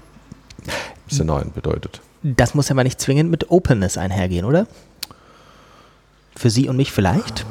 Szenarien 1.10 1.52
bedeutet. 1.52 2.00
Das 2.22 2.54
muss 2.54 2.68
ja 2.68 2.74
mal 2.74 2.82
nicht 2.84 3.00
zwingend 3.00 3.30
mit 3.30 3.50
Openness 3.50 3.96
einhergehen, 3.96 4.44
oder? 4.44 4.66
Für 6.34 6.50
Sie 6.50 6.68
und 6.68 6.76
mich 6.76 6.92
vielleicht? 6.92 7.46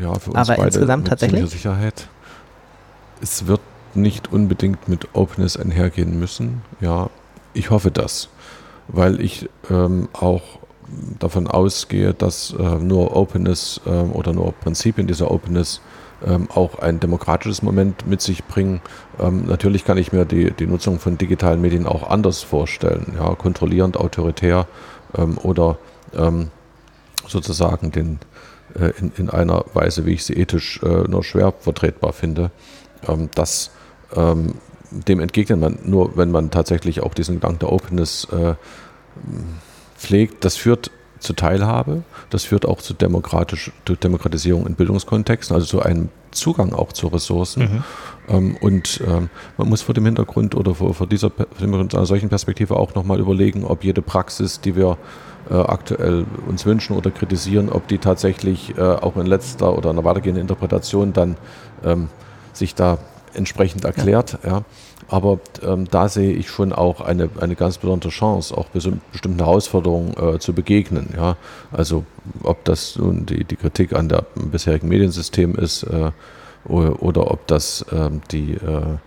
Ja, 0.00 0.14
für 0.14 0.30
uns 0.30 0.48
Aber 0.48 0.56
beide 0.56 0.66
insgesamt 0.68 1.04
mit 1.04 1.10
tatsächlich? 1.10 1.50
Sicherheit. 1.50 2.08
Es 3.20 3.46
wird 3.46 3.60
nicht 3.96 4.32
unbedingt 4.32 4.88
mit 4.88 5.08
Openness 5.14 5.56
einhergehen 5.56 6.18
müssen. 6.18 6.62
Ja, 6.80 7.10
ich 7.52 7.70
hoffe 7.70 7.90
das, 7.90 8.28
weil 8.88 9.20
ich 9.20 9.48
ähm, 9.70 10.08
auch 10.12 10.42
davon 11.18 11.46
ausgehe, 11.46 12.14
dass 12.14 12.54
äh, 12.58 12.62
nur 12.62 13.16
Openness 13.16 13.80
äh, 13.86 13.90
oder 13.90 14.32
nur 14.32 14.52
Prinzipien 14.52 15.06
dieser 15.06 15.30
Openness 15.30 15.80
ähm, 16.26 16.48
auch 16.52 16.78
ein 16.78 17.00
demokratisches 17.00 17.62
Moment 17.62 18.06
mit 18.06 18.20
sich 18.20 18.44
bringen. 18.44 18.80
Ähm, 19.18 19.46
natürlich 19.46 19.84
kann 19.84 19.98
ich 19.98 20.12
mir 20.12 20.24
die, 20.24 20.50
die 20.50 20.66
Nutzung 20.66 20.98
von 20.98 21.18
digitalen 21.18 21.60
Medien 21.60 21.86
auch 21.86 22.08
anders 22.08 22.42
vorstellen, 22.42 23.14
ja, 23.16 23.34
kontrollierend, 23.34 23.96
autoritär 23.96 24.66
ähm, 25.16 25.38
oder 25.38 25.78
ähm, 26.14 26.50
sozusagen 27.26 27.92
den, 27.92 28.18
äh, 28.78 28.92
in, 28.98 29.12
in 29.16 29.30
einer 29.30 29.64
Weise, 29.72 30.04
wie 30.06 30.12
ich 30.12 30.24
sie 30.24 30.34
ethisch 30.34 30.80
äh, 30.82 31.08
nur 31.08 31.24
schwer 31.24 31.52
vertretbar 31.58 32.12
finde. 32.12 32.50
Ähm, 33.06 33.30
das 33.34 33.70
ähm, 34.14 34.54
dem 34.90 35.20
entgegnet 35.20 35.60
man 35.60 35.78
nur, 35.84 36.16
wenn 36.16 36.30
man 36.30 36.50
tatsächlich 36.50 37.00
auch 37.02 37.14
diesen 37.14 37.36
Gedanken 37.36 37.60
der 37.60 37.72
Openness 37.72 38.26
äh, 38.32 38.54
pflegt. 39.96 40.44
Das 40.44 40.56
führt 40.56 40.90
zu 41.20 41.34
Teilhabe, 41.34 42.02
das 42.30 42.44
führt 42.44 42.66
auch 42.66 42.78
zu 42.78 42.94
demokratisch, 42.94 43.70
Demokratisierung 43.86 44.66
in 44.66 44.74
Bildungskontexten, 44.74 45.54
also 45.54 45.66
zu 45.66 45.82
einem 45.82 46.08
Zugang 46.30 46.72
auch 46.72 46.92
zu 46.92 47.08
Ressourcen. 47.08 47.62
Mhm. 47.62 47.84
Ähm, 48.28 48.56
und 48.60 49.02
ähm, 49.06 49.28
man 49.58 49.68
muss 49.68 49.82
vor 49.82 49.94
dem 49.94 50.06
Hintergrund 50.06 50.54
oder 50.54 50.74
vor, 50.74 50.94
vor 50.94 51.06
dieser 51.06 51.30
vor 51.30 51.46
einer 51.60 52.06
solchen 52.06 52.30
Perspektive 52.30 52.76
auch 52.76 52.94
nochmal 52.94 53.20
überlegen, 53.20 53.64
ob 53.64 53.84
jede 53.84 54.02
Praxis, 54.02 54.60
die 54.60 54.76
wir 54.76 54.96
äh, 55.50 55.54
aktuell 55.54 56.24
uns 56.48 56.64
wünschen 56.64 56.96
oder 56.96 57.10
kritisieren, 57.10 57.68
ob 57.68 57.86
die 57.88 57.98
tatsächlich 57.98 58.76
äh, 58.78 58.80
auch 58.80 59.16
in 59.16 59.26
letzter 59.26 59.76
oder 59.76 59.90
einer 59.90 60.04
weitergehenden 60.04 60.42
Interpretation 60.42 61.12
dann 61.12 61.36
ähm, 61.84 62.08
sich 62.52 62.74
da 62.74 62.98
entsprechend 63.34 63.84
erklärt. 63.84 64.38
Ja. 64.42 64.50
ja. 64.50 64.64
Aber 65.08 65.40
ähm, 65.62 65.88
da 65.90 66.08
sehe 66.08 66.32
ich 66.32 66.48
schon 66.48 66.72
auch 66.72 67.00
eine, 67.00 67.28
eine 67.40 67.56
ganz 67.56 67.78
besondere 67.78 68.10
Chance, 68.10 68.56
auch 68.56 68.66
bestimmten 68.68 69.38
Herausforderungen 69.38 70.14
äh, 70.16 70.38
zu 70.38 70.52
begegnen. 70.52 71.14
Ja. 71.16 71.36
Also 71.72 72.04
ob 72.44 72.64
das 72.64 72.96
nun 72.96 73.26
die, 73.26 73.42
die 73.42 73.56
Kritik 73.56 73.92
an 73.92 74.08
der 74.08 74.24
bisherigen 74.34 74.88
Mediensystem 74.88 75.56
ist 75.56 75.82
äh, 75.82 76.12
oder, 76.64 77.02
oder, 77.02 77.30
ob 77.30 77.46
das 77.48 77.84
ähm, 77.90 78.20
die, 78.30 78.52
äh, 78.52 78.98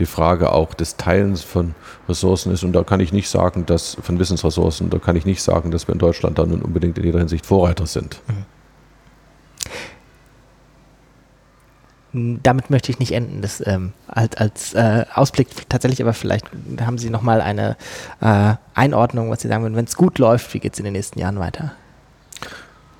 die 0.00 0.06
Frage 0.06 0.50
auch 0.50 0.74
des 0.74 0.96
Teilens 0.96 1.42
von 1.42 1.76
Ressourcen 2.08 2.52
ist. 2.52 2.64
Und 2.64 2.72
da 2.72 2.82
kann 2.82 2.98
ich 2.98 3.12
nicht 3.12 3.28
sagen, 3.28 3.64
dass 3.64 3.96
von 4.02 4.18
Wissensressourcen, 4.18 4.90
da 4.90 4.98
kann 4.98 5.14
ich 5.14 5.26
nicht 5.26 5.42
sagen, 5.42 5.70
dass 5.70 5.86
wir 5.86 5.92
in 5.92 6.00
Deutschland 6.00 6.38
da 6.38 6.46
nun 6.46 6.62
unbedingt 6.62 6.98
in 6.98 7.04
jeder 7.04 7.20
Hinsicht 7.20 7.46
Vorreiter 7.46 7.86
sind. 7.86 8.20
Damit 12.12 12.70
möchte 12.70 12.92
ich 12.92 12.98
nicht 12.98 13.12
enden. 13.12 13.40
Das 13.40 13.62
ähm, 13.66 13.92
als, 14.06 14.36
als 14.36 14.74
äh, 14.74 15.04
Ausblick 15.14 15.48
tatsächlich, 15.68 16.02
aber 16.02 16.12
vielleicht 16.12 16.46
haben 16.80 16.98
Sie 16.98 17.10
noch 17.10 17.22
mal 17.22 17.40
eine 17.40 17.76
äh, 18.20 18.54
Einordnung, 18.74 19.30
was 19.30 19.42
Sie 19.42 19.48
sagen 19.48 19.62
würden, 19.62 19.76
wenn 19.76 19.86
es 19.86 19.96
gut 19.96 20.18
läuft, 20.18 20.52
wie 20.54 20.60
geht 20.60 20.74
es 20.74 20.78
in 20.78 20.84
den 20.84 20.92
nächsten 20.92 21.18
Jahren 21.18 21.38
weiter? 21.38 21.72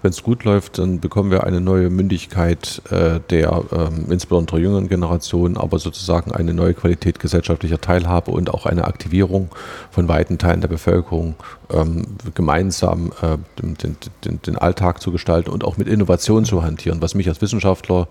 Wenn 0.03 0.11
es 0.11 0.25
gut 0.25 0.42
läuft, 0.42 0.79
dann 0.79 0.98
bekommen 0.98 1.31
wir 1.31 1.44
eine 1.44 1.61
neue 1.61 1.88
Mündigkeit 1.88 2.83
äh, 2.90 3.20
der 3.31 3.62
ähm, 3.70 4.07
insbesondere 4.11 4.59
jüngeren 4.59 4.88
Generation, 4.88 5.57
aber 5.57 5.79
sozusagen 5.79 6.33
eine 6.33 6.53
neue 6.53 6.75
Qualität 6.75 7.20
gesellschaftlicher 7.20 7.81
Teilhabe 7.81 8.33
und 8.33 8.53
auch 8.53 8.66
eine 8.66 8.85
Aktivierung 8.85 9.51
von 9.92 10.09
weiten 10.09 10.38
Teilen 10.38 10.61
der 10.61 10.66
Bevölkerung, 10.66 11.37
ähm, 11.72 12.05
gemeinsam 12.35 13.12
äh, 13.22 13.38
den, 13.62 13.77
den, 14.25 14.42
den, 14.42 14.59
Alltag 14.59 15.01
zu 15.01 15.12
gestalten 15.12 15.51
und 15.51 15.62
auch 15.62 15.77
mit 15.77 15.87
Innovation 15.87 16.44
zu 16.44 16.64
hantieren, 16.64 17.01
was 17.01 17.14
mich 17.14 17.29
als 17.29 17.40
Wissenschaftler 17.40 18.09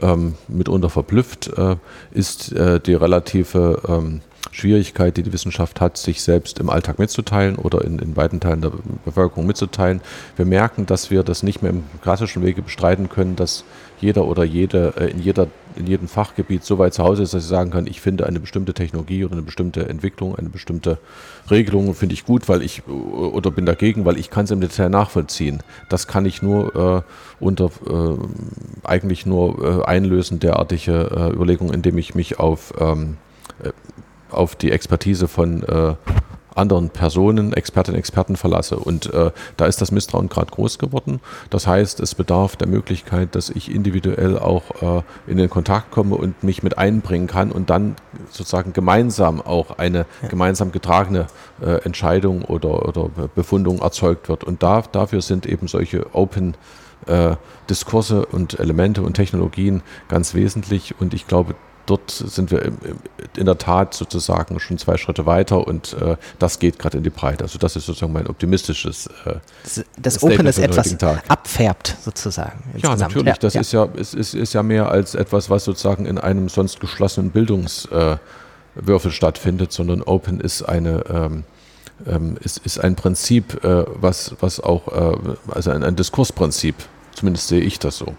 ähm, 0.00 0.34
mitunter 0.48 0.90
verblüfft, 0.90 1.48
äh, 1.56 1.76
ist 2.12 2.52
äh, 2.52 2.80
die 2.80 2.94
relative 2.94 3.82
ähm, 3.88 4.20
Schwierigkeit, 4.52 5.16
die 5.16 5.22
die 5.22 5.32
Wissenschaft 5.32 5.80
hat, 5.80 5.96
sich 5.96 6.22
selbst 6.22 6.58
im 6.58 6.70
Alltag 6.70 6.98
mitzuteilen 6.98 7.56
oder 7.56 7.84
in, 7.84 7.98
in 7.98 8.16
weiten 8.16 8.40
Teilen 8.40 8.62
der 8.62 8.72
Bevölkerung 9.04 9.46
mitzuteilen. 9.46 10.00
Wir 10.36 10.44
merken, 10.44 10.86
dass 10.86 11.10
wir 11.10 11.22
das 11.22 11.42
nicht 11.42 11.62
mehr 11.62 11.70
im 11.70 11.84
klassischen 12.02 12.42
Wege 12.42 12.62
bestreiten 12.62 13.08
können, 13.08 13.36
dass 13.36 13.64
jeder 14.00 14.24
oder 14.24 14.44
jede 14.44 14.94
äh, 14.96 15.10
in, 15.10 15.20
jeder, 15.20 15.48
in 15.76 15.86
jedem 15.86 16.08
Fachgebiet 16.08 16.64
so 16.64 16.78
weit 16.78 16.94
zu 16.94 17.04
Hause 17.04 17.22
ist, 17.22 17.34
dass 17.34 17.44
ich 17.44 17.48
sagen 17.48 17.70
kann, 17.70 17.86
ich 17.86 18.00
finde 18.00 18.26
eine 18.26 18.40
bestimmte 18.40 18.74
Technologie 18.74 19.24
oder 19.24 19.34
eine 19.34 19.42
bestimmte 19.42 19.88
Entwicklung, 19.88 20.34
eine 20.34 20.48
bestimmte 20.48 20.98
Regelung 21.50 21.94
finde 21.94 22.14
ich 22.14 22.24
gut, 22.24 22.48
weil 22.48 22.62
ich 22.62 22.86
oder 22.86 23.50
bin 23.50 23.66
dagegen, 23.66 24.04
weil 24.04 24.18
ich 24.18 24.30
kann 24.30 24.44
es 24.44 24.50
im 24.50 24.60
Detail 24.60 24.88
nachvollziehen. 24.88 25.62
Das 25.88 26.06
kann 26.06 26.24
ich 26.24 26.42
nur 26.42 26.74
äh, 26.74 27.02
unter 27.44 27.66
äh, 27.66 28.16
eigentlich 28.84 29.26
nur 29.26 29.82
äh, 29.82 29.84
einlösen 29.84 30.40
derartige 30.40 30.92
äh, 30.92 31.34
Überlegungen, 31.34 31.74
indem 31.74 31.98
ich 31.98 32.14
mich 32.14 32.38
auf 32.38 32.72
ähm, 32.80 33.16
äh, 33.62 33.70
auf 34.30 34.54
die 34.56 34.70
Expertise 34.72 35.28
von 35.28 35.62
äh, 35.62 35.94
anderen 36.54 36.90
Personen, 36.90 37.52
Expertinnen 37.52 37.96
und 37.96 37.98
Experten 37.98 38.36
verlasse. 38.36 38.76
Und 38.76 39.12
äh, 39.12 39.30
da 39.56 39.66
ist 39.66 39.80
das 39.80 39.92
Misstrauen 39.92 40.28
gerade 40.28 40.50
groß 40.50 40.78
geworden. 40.78 41.20
Das 41.48 41.66
heißt, 41.66 42.00
es 42.00 42.14
bedarf 42.14 42.56
der 42.56 42.68
Möglichkeit, 42.68 43.34
dass 43.34 43.50
ich 43.50 43.72
individuell 43.72 44.38
auch 44.38 44.62
äh, 44.82 45.02
in 45.26 45.38
den 45.38 45.50
Kontakt 45.50 45.90
komme 45.90 46.16
und 46.16 46.42
mich 46.42 46.62
mit 46.62 46.78
einbringen 46.78 47.26
kann 47.26 47.52
und 47.52 47.70
dann 47.70 47.96
sozusagen 48.30 48.72
gemeinsam 48.72 49.40
auch 49.40 49.78
eine 49.78 50.06
ja. 50.22 50.28
gemeinsam 50.28 50.72
getragene 50.72 51.26
äh, 51.62 51.82
Entscheidung 51.84 52.44
oder, 52.44 52.86
oder 52.86 53.08
Befundung 53.34 53.80
erzeugt 53.80 54.28
wird. 54.28 54.44
Und 54.44 54.62
da, 54.62 54.82
dafür 54.82 55.22
sind 55.22 55.46
eben 55.46 55.68
solche 55.68 56.14
Open 56.14 56.56
äh, 57.06 57.36
Diskurse 57.68 58.26
und 58.26 58.58
Elemente 58.58 59.02
und 59.02 59.14
Technologien 59.14 59.82
ganz 60.08 60.34
wesentlich. 60.34 60.94
Und 61.00 61.14
ich 61.14 61.26
glaube, 61.26 61.54
dort 61.90 62.10
sind 62.10 62.50
wir 62.50 62.72
in 63.36 63.46
der 63.46 63.58
Tat 63.58 63.94
sozusagen 63.94 64.60
schon 64.60 64.78
zwei 64.78 64.96
Schritte 64.96 65.26
weiter 65.26 65.66
und 65.66 65.94
äh, 65.94 66.16
das 66.38 66.58
geht 66.58 66.78
gerade 66.78 66.98
in 66.98 67.04
die 67.04 67.10
Breite. 67.10 67.44
Also 67.44 67.58
das 67.58 67.76
ist 67.76 67.86
sozusagen 67.86 68.12
mein 68.12 68.26
optimistisches 68.26 69.08
äh, 69.24 69.34
Das, 69.62 69.84
das 69.98 70.22
Open 70.22 70.46
ist 70.46 70.58
etwas 70.58 70.96
abfärbt 71.28 71.96
sozusagen. 72.02 72.62
Ja, 72.76 72.94
natürlich. 72.96 73.38
Das 73.38 73.54
ja. 73.54 73.60
ist 73.60 73.72
ja 73.72 73.88
es 73.96 74.14
ist, 74.14 74.34
ist 74.34 74.52
ja 74.52 74.62
mehr 74.62 74.88
als 74.90 75.14
etwas, 75.14 75.50
was 75.50 75.64
sozusagen 75.64 76.06
in 76.06 76.18
einem 76.18 76.48
sonst 76.48 76.80
geschlossenen 76.80 77.30
Bildungswürfel 77.30 78.20
äh, 78.86 79.10
stattfindet, 79.10 79.72
sondern 79.72 80.02
Open 80.02 80.40
ist 80.40 80.62
eine 80.62 81.04
ähm, 81.08 81.44
ähm, 82.06 82.38
ist, 82.40 82.58
ist 82.58 82.78
ein 82.78 82.96
Prinzip, 82.96 83.62
äh, 83.62 83.84
was, 83.88 84.34
was 84.40 84.58
auch, 84.58 84.88
äh, 84.88 85.18
also 85.50 85.70
ein, 85.70 85.84
ein 85.84 85.96
Diskursprinzip, 85.96 86.74
zumindest 87.14 87.48
sehe 87.48 87.60
ich 87.60 87.78
das 87.78 87.98
so. 87.98 88.14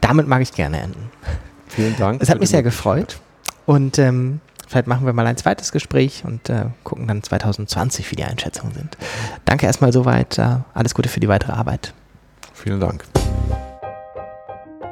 Damit 0.00 0.26
mag 0.26 0.42
ich 0.42 0.52
gerne 0.52 0.80
enden. 0.80 1.10
Vielen 1.70 1.96
Dank. 1.96 2.22
Es 2.22 2.28
hat 2.28 2.40
mich 2.40 2.50
sehr 2.50 2.62
gefreut. 2.62 3.18
Und 3.66 3.98
ähm, 3.98 4.40
vielleicht 4.68 4.86
machen 4.86 5.06
wir 5.06 5.12
mal 5.12 5.26
ein 5.26 5.36
zweites 5.36 5.72
Gespräch 5.72 6.24
und 6.24 6.48
äh, 6.48 6.66
gucken 6.84 7.06
dann 7.06 7.22
2020, 7.22 8.10
wie 8.10 8.16
die 8.16 8.24
Einschätzungen 8.24 8.74
sind. 8.74 8.96
Danke 9.44 9.66
erstmal 9.66 9.92
soweit. 9.92 10.38
Äh, 10.38 10.56
alles 10.74 10.94
Gute 10.94 11.08
für 11.08 11.20
die 11.20 11.28
weitere 11.28 11.52
Arbeit. 11.52 11.92
Vielen 12.52 12.80
Dank. 12.80 13.04